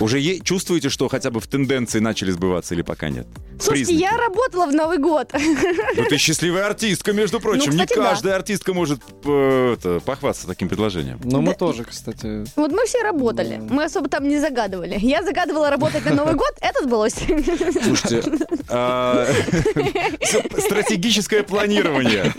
Уже 0.00 0.20
чувствуете, 0.40 0.88
что 0.88 1.08
хотя 1.08 1.30
бы 1.30 1.40
в 1.40 1.46
тенденции 1.46 1.98
начали 1.98 2.30
сбываться 2.30 2.74
или 2.74 2.82
пока 2.82 3.08
нет? 3.08 3.26
Слушайте, 3.60 3.94
я 3.94 4.16
работала 4.16 4.66
в 4.66 4.74
Новый 4.74 4.98
год. 4.98 5.32
Ну 5.32 6.04
ты 6.08 6.16
счастливая 6.16 6.66
артистка, 6.66 7.12
между 7.12 7.40
прочим. 7.40 7.72
Ну, 7.72 7.78
Не 7.78 7.86
да. 7.86 7.94
каждая 7.94 8.36
артистка 8.36 8.72
может 8.72 9.00
э, 9.24 10.00
похвастаться 10.04 10.46
таким 10.46 10.68
предложением. 10.68 11.20
Ну, 11.24 11.40
мы 11.40 11.54
тоже, 11.54 11.84
кстати. 11.84 12.44
Вот 12.56 12.70
мы 12.70 12.86
все 12.86 13.02
работали. 13.02 13.60
Мы 13.70 13.84
особо 13.84 14.08
там 14.08 14.28
не 14.28 14.38
загадывали. 14.38 14.96
Я 15.00 15.22
загадывала 15.22 15.70
работать 15.70 16.04
на 16.04 16.14
Новый 16.14 16.34
год, 16.34 16.52
это 16.60 16.84
сбылось. 16.84 17.14
Слушайте, 17.14 18.22
а, 18.68 19.26
стратегическое 20.58 21.42
планирование. 21.42 22.32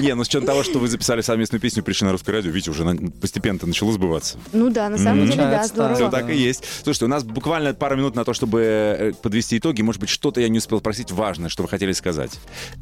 Не, 0.00 0.14
ну 0.14 0.24
с 0.24 0.28
учетом 0.28 0.46
того, 0.46 0.62
что 0.62 0.78
вы 0.78 0.88
записали 0.88 1.20
совместную 1.20 1.60
песню, 1.60 1.82
пришли 1.82 2.06
на 2.06 2.12
русское 2.12 2.32
радио, 2.32 2.50
видите, 2.50 2.70
уже 2.70 2.84
постепенно 3.20 3.58
начало 3.62 3.92
сбываться. 3.92 4.38
Ну 4.52 4.70
да, 4.70 4.88
на 4.88 4.98
самом 4.98 5.26
деле, 5.26 5.42
да, 5.42 5.66
здорово. 5.66 5.94
Все 5.94 6.10
так 6.10 6.30
и 6.30 6.36
есть. 6.36 6.64
Слушайте, 6.82 7.06
у 7.06 7.08
нас 7.08 7.24
буквально 7.24 7.74
пару 7.74 7.96
минут 7.96 8.14
на 8.14 8.24
то, 8.24 8.32
чтобы 8.32 8.60
э, 8.60 9.12
подвести 9.22 9.58
итоги. 9.58 9.82
Может 9.82 10.00
быть, 10.00 10.10
что-то 10.10 10.40
я 10.40 10.48
не 10.48 10.58
успел 10.58 10.78
спросить 10.78 11.10
важное, 11.12 11.48
что 11.48 11.62
вы 11.62 11.68
хотели 11.68 11.92
сказать. 11.92 12.32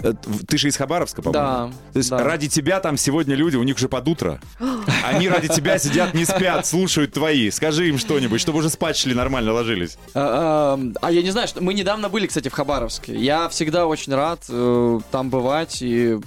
Э, 0.02 0.12
Ты 0.46 0.58
же 0.58 0.68
из 0.68 0.76
Хабаровска, 0.76 1.22
по-моему? 1.22 1.46
Да, 1.46 1.70
То 1.92 1.98
есть 1.98 2.10
да. 2.10 2.22
ради 2.22 2.48
тебя 2.48 2.80
там 2.80 2.96
сегодня 2.96 3.34
люди, 3.34 3.56
у 3.56 3.62
них 3.62 3.76
уже 3.76 3.88
под 3.88 4.08
утро. 4.08 4.40
Они 5.04 5.28
ради 5.28 5.48
тебя 5.48 5.78
сидят, 5.78 6.14
не 6.14 6.24
спят, 6.24 6.66
слушают 6.66 7.12
твои. 7.12 7.50
Скажи 7.50 7.88
им 7.88 7.98
что-нибудь, 7.98 8.40
чтобы 8.40 8.58
уже 8.58 8.70
спать 8.70 8.96
шли, 8.96 9.14
нормально 9.14 9.52
ложились. 9.52 9.96
А, 10.14 10.76
а, 10.78 10.92
а 11.00 11.12
я 11.12 11.22
не 11.22 11.30
знаю, 11.30 11.48
что 11.48 11.62
мы 11.62 11.74
недавно 11.74 12.08
были, 12.08 12.26
кстати, 12.26 12.48
в 12.48 12.52
Хабаровске. 12.52 13.14
Я 13.14 13.48
всегда 13.48 13.86
очень 13.86 14.14
рад 14.14 14.40
э, 14.48 15.00
там 15.10 15.30
бывать 15.30 15.78
и 15.80 16.18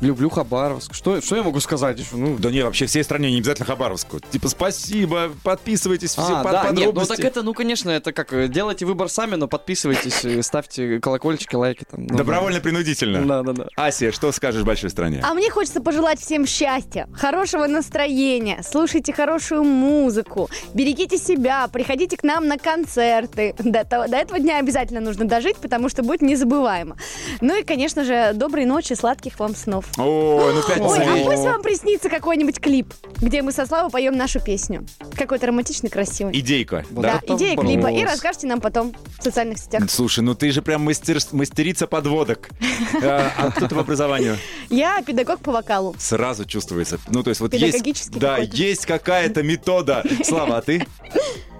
люблю 0.00 0.25
Хабаровск. 0.30 0.94
Что, 0.94 1.20
что 1.20 1.36
я 1.36 1.42
могу 1.42 1.60
сказать 1.60 1.98
еще? 1.98 2.16
Ну, 2.16 2.36
Да 2.38 2.50
не, 2.50 2.62
вообще 2.62 2.86
всей 2.86 3.02
стране, 3.04 3.30
не 3.30 3.38
обязательно 3.38 3.66
Хабаровску. 3.66 4.20
Типа, 4.20 4.48
спасибо, 4.48 5.30
подписывайтесь, 5.42 6.10
все 6.12 6.22
а, 6.22 6.42
под- 6.42 6.52
да, 6.52 6.70
нет, 6.72 6.92
ну 6.94 7.04
так 7.06 7.20
это, 7.20 7.42
ну, 7.42 7.54
конечно, 7.54 7.90
это 7.90 8.12
как, 8.12 8.32
э, 8.32 8.48
делайте 8.48 8.84
выбор 8.86 9.08
сами, 9.08 9.34
но 9.36 9.48
подписывайтесь, 9.48 10.24
э, 10.24 10.42
ставьте 10.42 11.00
колокольчики, 11.00 11.54
лайки 11.54 11.84
там. 11.90 12.06
Ну, 12.06 12.16
Добровольно-принудительно. 12.16 13.24
Да, 13.26 13.42
да, 13.42 13.52
да. 13.52 13.66
Ася, 13.76 14.12
что 14.12 14.32
скажешь 14.32 14.62
большой 14.62 14.90
стране? 14.90 15.20
А 15.24 15.34
мне 15.34 15.50
хочется 15.50 15.80
пожелать 15.80 16.20
всем 16.20 16.46
счастья, 16.46 17.08
хорошего 17.14 17.66
настроения, 17.66 18.62
слушайте 18.62 19.12
хорошую 19.12 19.64
музыку, 19.64 20.48
берегите 20.74 21.18
себя, 21.18 21.68
приходите 21.68 22.16
к 22.16 22.22
нам 22.22 22.46
на 22.48 22.58
концерты. 22.58 23.54
До, 23.58 23.84
того- 23.84 24.08
до 24.08 24.16
этого 24.16 24.38
дня 24.38 24.58
обязательно 24.58 25.00
нужно 25.00 25.24
дожить, 25.26 25.56
потому 25.56 25.88
что 25.88 26.02
будет 26.02 26.22
незабываемо. 26.22 26.96
Ну 27.40 27.58
и, 27.58 27.62
конечно 27.62 28.04
же, 28.04 28.32
доброй 28.34 28.64
ночи, 28.64 28.92
сладких 28.94 29.38
вам 29.38 29.54
снов. 29.54 29.86
Ой, 30.16 30.54
ну 30.54 30.62
пятница 30.62 30.88
Ой, 31.12 31.22
а 31.22 31.24
пусть 31.24 31.42
вам 31.44 31.62
приснится 31.62 32.08
какой-нибудь 32.08 32.60
клип, 32.60 32.92
где 33.20 33.42
мы 33.42 33.52
со 33.52 33.66
Славой 33.66 33.90
поем 33.90 34.16
нашу 34.16 34.40
песню. 34.40 34.86
Какой-то 35.16 35.46
романтичный, 35.46 35.90
красивый. 35.90 36.38
Идейка, 36.38 36.84
Вот 36.90 37.02
да? 37.02 37.20
да, 37.26 37.34
идея 37.34 37.56
клипа. 37.56 37.88
И 37.88 38.00
брос. 38.02 38.14
расскажите 38.14 38.46
нам 38.46 38.60
потом 38.60 38.94
в 39.18 39.22
социальных 39.22 39.58
сетях. 39.58 39.82
Слушай, 39.90 40.20
ну 40.20 40.34
ты 40.34 40.50
же 40.50 40.62
прям 40.62 40.82
мастер, 40.82 41.18
мастерица 41.32 41.86
подводок. 41.86 42.48
А, 43.02 43.30
а 43.36 43.50
кто 43.50 43.68
ты 43.68 43.74
по 43.74 43.82
образованию? 43.82 44.36
Я 44.70 45.02
педагог 45.02 45.40
по 45.40 45.52
вокалу. 45.52 45.94
Сразу 45.98 46.44
чувствуется. 46.44 46.98
Ну, 47.08 47.22
то 47.22 47.30
есть 47.30 47.40
вот 47.40 47.52
есть... 47.52 48.10
Да, 48.18 48.38
есть 48.38 48.86
какая-то 48.86 49.42
метода. 49.42 50.02
Слава, 50.24 50.58
а 50.58 50.62
ты? 50.62 50.86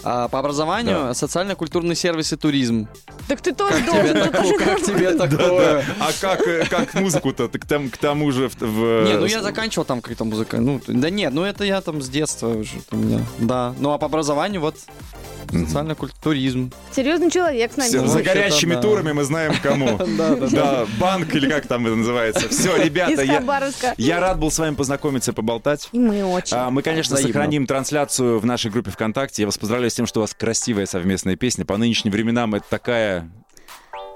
А, 0.02 0.28
по 0.28 0.38
образованию 0.38 0.94
Да. 1.08 1.14
социально-культурный 1.14 1.96
сервис 1.96 2.32
и 2.32 2.36
туризм. 2.36 2.88
Так 3.28 3.40
ты 3.40 3.52
тоже 3.52 3.82
Тебе 3.82 3.86
должен. 3.86 4.14
ты 4.14 4.30
такое, 4.30 4.58
как 4.58 4.82
тебе 4.82 5.10
такое? 5.12 5.84
А 5.98 6.10
как, 6.20 6.46
э, 6.46 6.64
как 6.68 6.94
музыку-то? 6.94 7.48
Ты 7.48 7.58
к, 7.58 7.66
там- 7.66 7.90
к 7.90 7.96
тому 7.96 8.30
же... 8.30 8.48
в- 8.48 9.04
Не, 9.04 9.18
ну 9.18 9.26
я 9.26 9.42
заканчивал 9.42 9.84
там 9.84 10.00
какую-то 10.00 10.24
музыку. 10.24 10.56
Ну, 10.58 10.80
да 10.86 11.10
нет, 11.10 11.32
ну 11.32 11.42
это 11.42 11.64
я 11.64 11.80
там 11.80 12.00
с 12.00 12.08
детства 12.08 12.48
уже 12.48 12.70
у 12.92 12.96
меня. 12.96 13.20
Да. 13.38 13.74
Ну 13.78 13.92
а 13.92 13.98
по 13.98 14.06
образованию 14.06 14.60
вот 14.60 14.76
социальный 15.50 15.94
культуризм. 15.94 16.72
Серьезный 16.94 17.30
человек 17.30 17.72
с 17.72 17.76
нами. 17.76 18.06
За 18.06 18.22
горящими 18.22 18.74
да. 18.74 18.82
турами 18.82 19.12
мы 19.12 19.24
знаем 19.24 19.54
кому. 19.62 19.98
Да, 20.56 20.86
банк 20.98 21.34
или 21.34 21.48
как 21.48 21.66
там 21.66 21.86
это 21.86 21.94
называется. 21.96 22.48
Все, 22.48 22.76
ребята, 22.82 23.22
я, 23.96 24.20
рад 24.20 24.38
был 24.38 24.50
с 24.50 24.58
вами 24.58 24.74
познакомиться 24.74 25.32
и 25.32 25.34
поболтать. 25.34 25.88
И 25.92 25.98
мы 25.98 26.24
очень. 26.24 26.56
А, 26.56 26.70
Мы, 26.70 26.82
конечно, 26.82 27.16
сохраним 27.16 27.66
трансляцию 27.66 28.38
в 28.38 28.46
нашей 28.46 28.70
группе 28.70 28.90
ВКонтакте. 28.90 29.42
Я 29.42 29.46
вас 29.46 29.58
поздравляю 29.58 29.90
с 29.90 29.94
тем, 29.94 30.06
что 30.06 30.20
у 30.20 30.22
вас 30.22 30.34
красивая 30.34 30.86
совместная 30.86 31.36
песня. 31.36 31.64
По 31.64 31.76
нынешним 31.76 32.12
временам 32.12 32.54
это 32.54 32.64
такая 32.68 33.15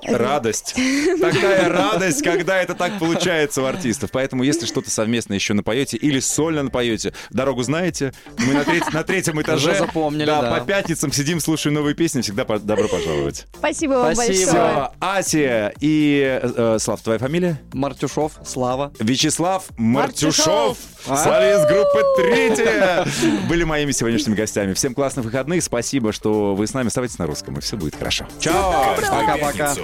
радость. 0.02 0.74
Такая 1.20 1.68
радость, 1.68 2.22
когда 2.22 2.60
это 2.62 2.74
так 2.74 2.98
получается 2.98 3.62
у 3.62 3.64
артистов. 3.66 4.10
Поэтому, 4.12 4.42
если 4.42 4.66
что-то 4.66 4.90
совместно 4.90 5.34
еще 5.34 5.52
напоете 5.54 5.96
или 5.96 6.20
сольно 6.20 6.62
напоете, 6.62 7.12
дорогу 7.30 7.62
знаете, 7.62 8.12
мы 8.38 8.54
на, 8.54 8.64
треть- 8.64 8.92
на 8.92 9.02
третьем 9.04 9.40
этаже. 9.42 9.70
Уже 9.70 9.78
запомнили, 9.80 10.24
да. 10.26 10.54
по 10.58 10.64
пятницам 10.64 11.12
сидим, 11.12 11.40
слушаем 11.40 11.74
новые 11.74 11.94
песни. 11.94 12.22
Всегда 12.22 12.44
по- 12.44 12.58
добро 12.58 12.88
пожаловать. 12.88 13.46
Спасибо 13.56 13.92
вам 13.92 14.14
Спасибо. 14.14 14.38
большое. 14.52 14.64
Все, 14.64 14.92
Асия 15.00 15.74
и... 15.80 16.40
э, 16.42 16.78
Слав, 16.80 17.02
твоя 17.02 17.18
фамилия? 17.18 17.60
Мартюшов, 17.72 18.32
Слава. 18.44 18.92
Вячеслав 19.00 19.64
Мартюшов, 19.76 20.46
Мартюшов. 20.46 20.78
Солист 21.04 21.68
группы 21.68 22.04
«Третья», 22.16 23.06
были 23.48 23.64
моими 23.64 23.92
сегодняшними 23.92 24.34
гостями. 24.34 24.74
Всем 24.74 24.94
классных 24.94 25.24
выходных. 25.24 25.62
Спасибо, 25.62 26.12
что 26.12 26.54
вы 26.54 26.66
с 26.66 26.74
нами. 26.74 26.88
Оставайтесь 26.88 27.18
на 27.18 27.26
русском, 27.26 27.58
и 27.58 27.60
все 27.60 27.76
будет 27.76 27.96
хорошо. 27.96 28.26
Чао! 28.38 28.96
Пока-пока. 28.96 29.74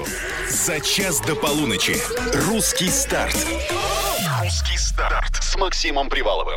За 0.48 0.80
час 0.80 1.20
до 1.20 1.34
полуночи. 1.34 1.96
Русский 2.48 2.88
старт. 2.88 3.36
Русский 4.42 4.78
старт 4.78 5.42
с 5.42 5.56
Максимом 5.56 6.08
Приваловым. 6.08 6.54